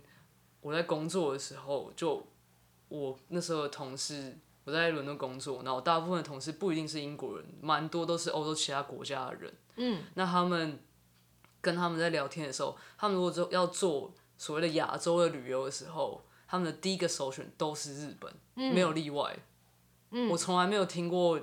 [0.62, 2.26] 我在工作的时候，就
[2.92, 9.54] 我那时候的同事，我在伦敦工作，然后大部分的同事不一定是英国人，蛮多都是欧洲其他国家的人。
[9.78, 10.80] 嗯，那他们
[11.62, 19.40] 跟他们在聊天的时候，他们如果要做所谓的亚洲的旅游的时候，他们的第一个首选都是日本，没有例外。
[20.12, 21.40] 嗯，我从来没有听过。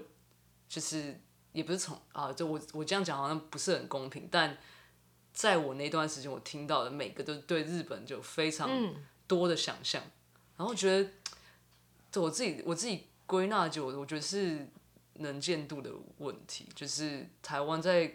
[0.69, 1.19] 就是
[1.53, 4.55] 也不是从啊，就我我这样讲好像不是很公平，但
[5.33, 8.69] 在我那段时间，我听到的每个都对日本就非常
[9.27, 10.03] 多的想象，
[10.59, 11.11] 然后觉得，
[12.19, 14.69] 就我自己我自己归纳就我觉得是
[15.15, 18.13] 能见度的问题，就是台湾在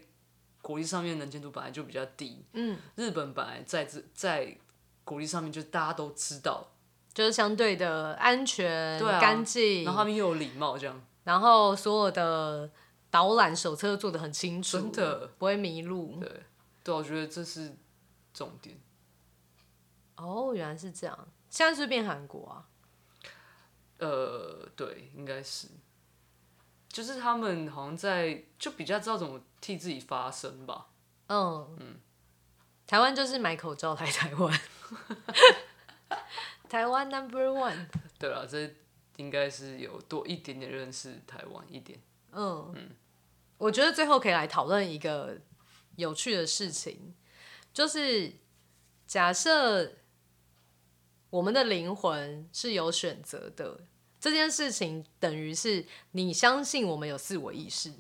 [0.61, 4.57] 国际上面能见度本来就比较低，嗯，日本本来在这在
[5.05, 6.67] 国际上面就大家都知道，
[7.13, 11.01] 就是相对的安全、干净，然后他们又有礼貌这样。
[11.23, 12.69] 然后所有的
[13.09, 16.17] 导览手册做的很清楚，真的不会迷路。
[16.19, 16.43] 对，
[16.83, 17.77] 对，我觉得这是
[18.33, 18.77] 重点。
[20.17, 21.17] 哦，原来是这样。
[21.49, 22.67] 现在是变韩国啊？
[24.03, 25.67] 呃，对，应该是。
[26.89, 30.87] 就是他们好像在就比较知道怎么替自己发声吧。
[31.27, 31.99] 嗯嗯。
[32.85, 34.59] 台湾就是买口罩来台湾。
[36.69, 37.87] 台湾 Number One。
[38.19, 38.75] 对啊，这。
[39.17, 42.01] 应该是有多一点点认识台湾一点。
[42.31, 42.89] 嗯嗯，
[43.59, 45.37] 我觉得最后可以来讨论一个
[45.97, 47.13] 有趣的事情，
[47.71, 48.33] 就是
[49.05, 49.97] 假设
[51.29, 53.81] 我们的灵魂是有选择的。
[54.23, 57.91] 这件事情等于是你相信我们有自我意识。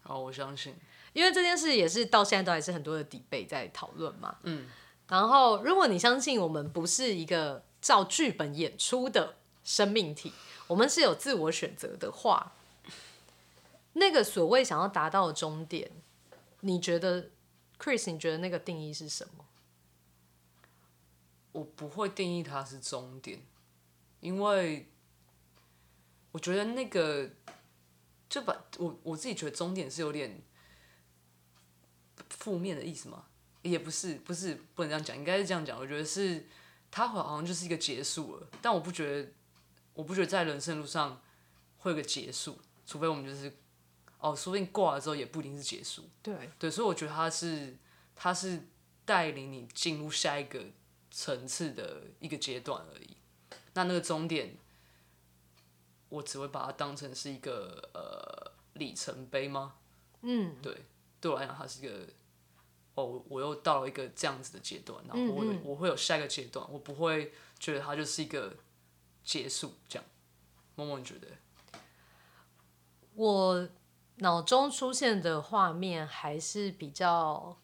[0.00, 0.74] 好，我相信。
[1.12, 4.38] 因为这件事也是到现在都还是很多的底背在讨论嘛。
[4.42, 4.68] 嗯。
[5.06, 10.32] 然后，如果你相信我们不是一个照剧本演出的生命体，
[10.66, 12.54] 我们是有自我选择的话，
[13.92, 15.88] 那个所谓想要达到的终点，
[16.62, 17.30] 你觉得
[17.78, 19.44] ，Chris，你觉得那个定义是什么？
[21.52, 23.40] 我不会定义它是终点，
[24.18, 24.88] 因为
[26.32, 27.30] 我觉得那个
[28.28, 30.42] 就把我我自己觉得终点是有点
[32.28, 33.26] 负面的意思嘛，
[33.62, 35.78] 也不是，不是不能这样讲，应该是这样讲。
[35.78, 36.46] 我觉得是
[36.90, 39.30] 它好像就是一个结束了，但我不觉得，
[39.94, 41.22] 我不觉得在人生路上
[41.78, 43.56] 会有个结束，除非我们就是
[44.18, 46.08] 哦，说不定挂了之后也不一定是结束。
[46.22, 47.76] 对对，所以我觉得它是
[48.16, 48.68] 它是
[49.04, 50.60] 带领你进入下一个。
[51.14, 53.14] 层次的一个阶段而已，
[53.74, 54.56] 那那个终点，
[56.12, 59.74] 我只会把它当成是一个呃里程碑吗？
[60.20, 60.84] 嗯，对，
[61.20, 62.06] 对我来讲，它是一个
[62.94, 68.54] 哦，我又到了一个这样子的阶段，然后我我会有下一个阶段，我不会觉得它就是一个
[69.24, 70.04] 结束这样。
[70.74, 71.28] 默默你觉得？
[73.14, 73.68] 我
[74.16, 77.58] 脑中出现的画面还是比较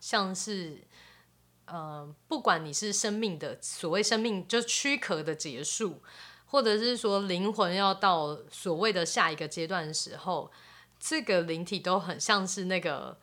[0.00, 0.84] 像是。
[1.66, 6.02] 嗯，不管你是生命的所谓生命就躯壳的结束，
[6.52, 10.52] 或者是说灵魂要到所谓的下一个阶段的时候，
[11.00, 13.18] 这个灵体都很像是那个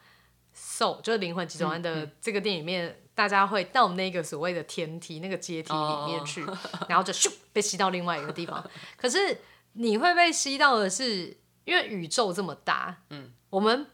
[0.56, 6.44] soul，就是灵魂集中安的这个电影里面，大家会到那个所谓的天梯那个阶梯里面去，
[6.90, 8.68] 然后就咻被吸到另外一个地方。
[8.98, 9.40] 可是
[9.74, 13.86] 你会被吸到的是，因为宇宙这么大，嗯，我们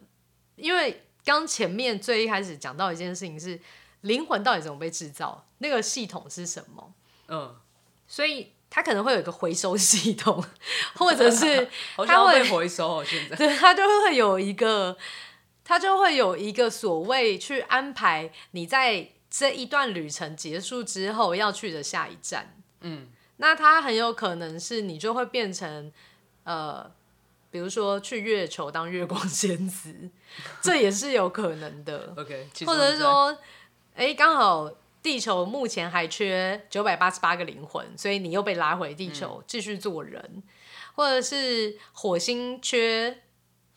[0.55, 3.59] 因为刚前面最一开始讲到一件事情是。
[4.01, 5.47] 灵魂到底怎么被制造？
[5.57, 6.93] 那个系统是什么？
[7.27, 7.55] 嗯，
[8.07, 10.43] 所以它可能会有一个回收系统，
[10.95, 11.68] 或者是
[12.05, 13.03] 它会回收。
[13.03, 14.97] 现在对，它就会有一个，
[15.63, 22.57] 它就会有一个所谓去安排你在这一段旅程结束之后要去的下一站。
[22.82, 23.07] 嗯，
[23.38, 25.91] 那它很有可能是你就会变成
[26.43, 26.91] 呃，
[27.49, 30.09] 比如说去月球当月光仙子，
[30.61, 32.13] 这也是有可能的。
[32.18, 33.38] OK，或者是说。
[33.97, 34.70] 哎，刚好
[35.06, 40.41] 地球目前还缺九百八十八个灵魂，所以你又被拉回地球继续做人，
[40.95, 43.22] 或者是火星缺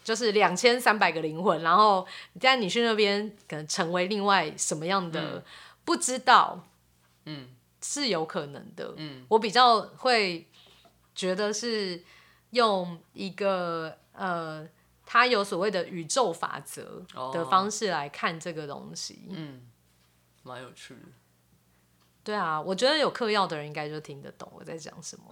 [0.02, 2.06] 就是两千三百个灵魂，然后
[2.40, 5.44] 在你去那边可能成为另外什么样的
[5.84, 6.64] 不知道，
[7.26, 7.48] 嗯，
[7.82, 8.94] 是有可能的。
[8.96, 10.46] 嗯，我比较会
[11.14, 12.02] 觉得是
[12.52, 14.66] 用一个呃，
[15.04, 17.04] 它有所谓的宇宙法则
[17.34, 19.28] 的方式来看这个东西。
[19.28, 19.60] 嗯。
[20.48, 21.00] 蛮有趣的，
[22.24, 25.24] 对啊，我觉得有嗑药的人应该就听得懂我在讲什么。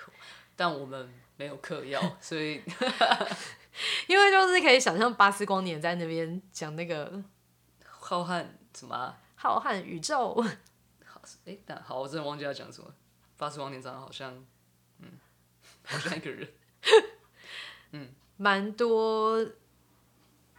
[0.54, 2.62] 但我们没有嗑药， 所以
[4.06, 7.22] 因为就是可以想象巴斯光年在那边讲那个
[7.84, 8.44] 浩瀚
[8.76, 10.34] 什么浩瀚宇宙。
[11.04, 12.92] 好，哎，但好，我真的忘记要讲什么。
[13.36, 14.44] 巴斯光年长得好像，
[14.98, 15.12] 嗯，
[15.84, 16.48] 好像一个人。
[17.92, 19.44] 嗯，蛮多，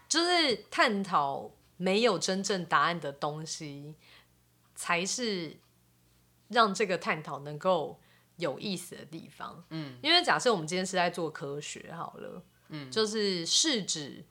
[0.07, 1.51] 就是探讨。
[1.81, 3.95] 没有真正答案的东西，
[4.75, 5.57] 才是
[6.49, 8.01] 让这个探讨能够
[8.35, 9.63] 有意思的地方。
[9.69, 14.25] 嗯，因为假设我们今天是在做科学好了，嗯，就是试纸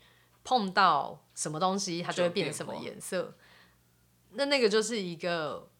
[0.45, 3.35] 碰到什么东西，它就会变什么颜色。
[4.33, 5.71] 那那个就是一个，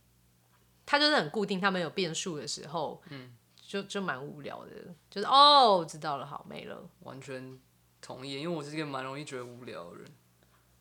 [0.87, 4.71] 它就是很固定，它没有变数的时候，嗯，就就蛮无聊的。
[5.11, 6.89] 就是哦，知道了，好，没了。
[7.01, 7.61] 完全
[8.01, 10.07] 同意，因为我是一个蛮容易觉得无聊的人。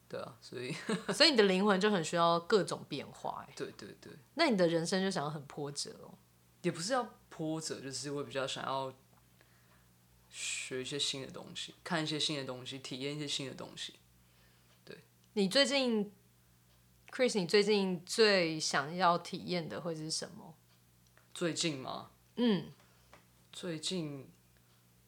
[0.09, 0.73] 对啊，所以
[1.13, 4.13] 所以你的灵魂就很需要各种变化，哎，对对对。
[4.35, 6.13] 那你的人生就想要很波折哦？
[6.61, 8.93] 也不是要波折，就是会比较想要
[10.29, 13.95] 学一些新的东西，看一些新的东西，体验一些新的东西。
[14.85, 14.97] 对。
[15.33, 16.09] 你最近
[17.11, 20.55] ，Chris，你最近最想要体验的会是什么？
[21.33, 22.11] 最近吗？
[22.37, 22.71] 嗯。
[23.51, 24.29] 最近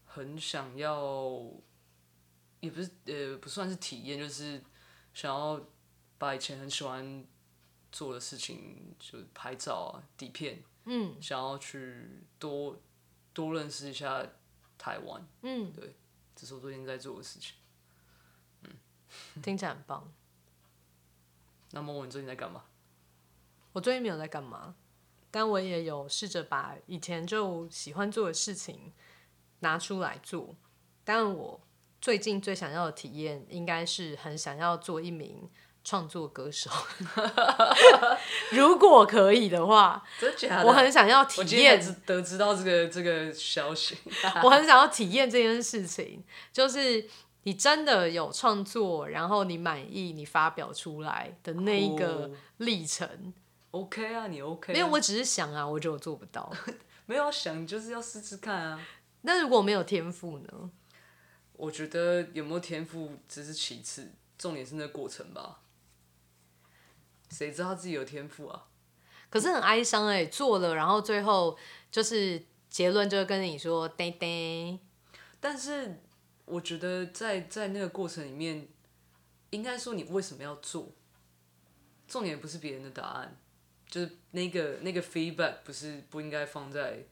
[0.05, 1.41] 很想要，
[2.59, 4.61] 也不是呃，不算是体验，就是。
[5.19, 5.59] 想要
[6.17, 7.25] 把以前很喜欢
[7.91, 12.77] 做的事情，就是拍照啊、底片，嗯，想要去多
[13.33, 14.25] 多认识一下
[14.77, 15.93] 台湾，嗯，对，
[16.37, 17.55] 这是我最近在做的事情，
[18.63, 18.71] 嗯，
[19.43, 20.09] 听起来很棒。
[21.71, 22.63] 那么你最近在干嘛？
[23.73, 24.73] 我最近没有在干嘛，
[25.29, 28.93] 但我也有试着把以前就喜欢做的事情
[29.59, 30.55] 拿出来做，
[31.03, 31.59] 但我。
[32.01, 35.49] 最近最想要的体验，应该是很想要做一名
[35.83, 36.69] 创作歌手，
[38.51, 40.67] 如果可以的话，真假的？
[40.67, 43.97] 我很想要体验得知到这个这个消息。
[44.43, 46.23] 我很想要体验这件事情，
[46.53, 47.05] 就是
[47.43, 53.33] 你真的有创作，然后你满意，你发表出来的那一个哦历程。
[53.71, 54.73] OK 啊，你 OK？
[54.73, 56.51] 啊没有，我只是想啊，我觉得我做不到。
[57.05, 58.79] 没有想，就是要试试看啊。
[59.21, 60.69] 那如果没有天赋呢？
[61.59, 65.59] 我觉得有没有天赋只是其次，重点是那个过程吧。
[67.29, 68.67] 谁知道自己有天赋啊？
[69.29, 71.57] 可是很哀伤哎、做了，然后最后
[71.91, 74.79] 就是结论就会跟你说，呆呆。
[75.41, 76.01] 但是
[76.45, 78.65] 我觉得在在那个过程里面，
[79.49, 80.89] 应该说你为什么要做，
[82.07, 83.37] 重点不是别人的答案，
[83.85, 87.03] 就是那个那个 feedback 不是不应该放在，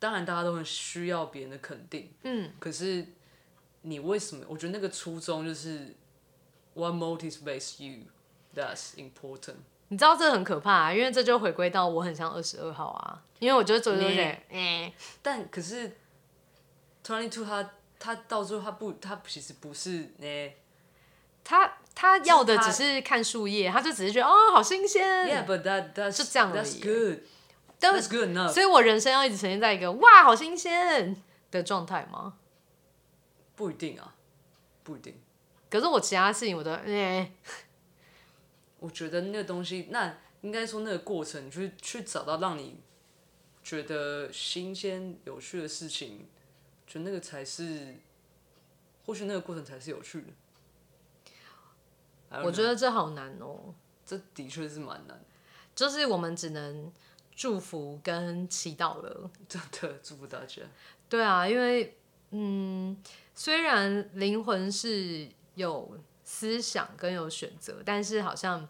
[0.00, 3.06] 当然大家都很需要别人的肯定，嗯，可是
[3.82, 4.44] 你为什么？
[4.48, 5.94] 我觉得那个初衷就是
[6.74, 8.04] what motivates you
[8.54, 9.56] that's important。
[9.88, 15.96] 你知道这很可怕、啊，因为这就回归到我很像二十二号啊，因为我觉得做做你觉得，嗯，但可是
[17.04, 20.52] twenty two 他他到最后他不他其实不是呢、
[21.44, 25.06] 他他要的只是看树叶，他就只是觉得哦，好新鲜。
[25.28, 27.18] Yeah, but that that's 就这样而 That's 已 good.
[27.78, 28.48] 但 That's good enough.
[28.48, 31.20] 所以我人生要一直呈现在一个哇，好新鲜
[31.50, 32.34] 的状态吗？
[33.62, 34.12] 不一定啊，
[34.82, 35.14] 不一定。
[35.70, 37.32] 可是我其他事情我都，哎、
[38.80, 42.80] 我觉得那个东西，那应该说那个过程，你去去找到让你
[43.62, 46.26] 觉得新鲜有趣的事情，
[46.88, 47.94] 觉得那个才是，
[49.06, 50.26] 或许那个过程才是有趣的。
[52.42, 53.72] 我觉得这好难哦、
[54.04, 55.24] 这的确是蛮难，
[55.72, 56.92] 就是我们只能
[57.30, 59.30] 祝福跟祈祷了。
[59.48, 60.62] 真的祝福大家。
[61.08, 61.96] 对啊，因为
[62.32, 62.96] 嗯，
[63.34, 68.68] 虽然灵魂是有思想跟有选择，但是好像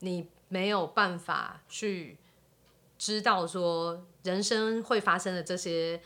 [0.00, 2.18] 你没有办法去
[2.96, 6.00] 知道说人生会发生的这些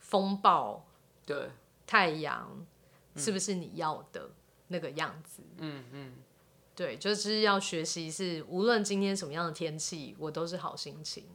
[0.00, 0.84] 风暴、
[1.24, 1.50] 对，
[1.86, 2.66] 太阳
[3.16, 4.30] 是不是你要的
[4.68, 5.42] 那个样子。
[5.58, 6.12] 嗯嗯，
[6.74, 11.26] 对，就是要学习是无论今天什么样的天气，我都是好心情。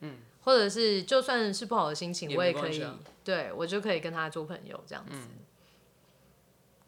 [0.00, 5.16] 嗯，或者是就算是不好的心情，也我也可以没关系啊，对我就可以跟他做朋友这样子。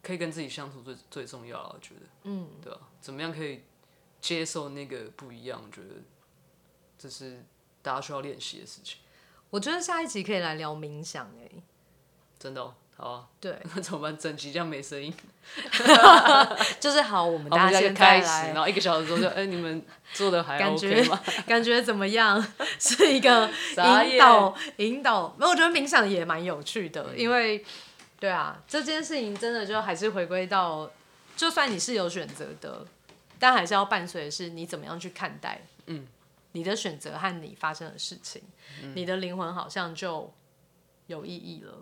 [0.03, 2.01] 可以跟自己相处最最重要了，我觉得。
[2.23, 3.63] 嗯，对啊、怎么样可以
[4.21, 5.61] 接受那个不一样？
[5.61, 5.95] 我觉得
[6.97, 7.43] 这是
[7.81, 8.99] 大家需要练习的事情。
[9.49, 11.49] 我觉得下一集可以来聊冥想、哎，
[12.39, 13.25] 真的、哦，好啊。
[13.39, 14.17] 对，那 怎么办？
[14.17, 15.13] 整集这样没声音，
[16.79, 19.81] 就是好，我们大家先开始，然后一个小时之后就，哎、你们
[20.13, 21.19] 做的还感 OK 觉吗？
[21.47, 22.43] 感觉怎么样？
[22.79, 23.49] 是一个
[24.09, 25.35] 引导引导。
[25.39, 27.63] 那我觉得冥想也蛮有趣的，嗯因为
[28.19, 30.89] 对啊，这件事情真的就还是回归到，
[31.35, 32.83] 就算你是有选择的，
[33.37, 36.07] 但还是要伴随的是你怎么样去看待，嗯，
[36.53, 38.41] 你的选择和你发生的事情，
[38.95, 40.33] 你的灵魂好像就
[41.05, 41.73] 有意义了。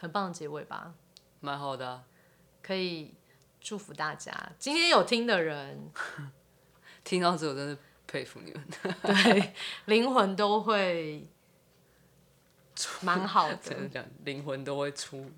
[0.00, 0.94] 很棒的结尾吧。
[1.40, 2.04] 蛮好的、啊，
[2.62, 3.14] 可以
[3.60, 4.32] 祝福大家。
[4.58, 5.90] 今天有听的人，
[7.04, 8.66] 听到这我真的佩服你们。
[9.04, 11.28] 对灵魂都会
[13.02, 15.30] 蛮好的， 真的讲，灵魂都会出。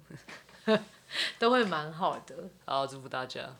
[1.38, 2.48] 都会蛮好的。
[2.64, 3.54] 好，祝福大家，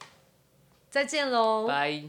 [0.89, 1.67] 再见喽。
[1.67, 2.09] 拜。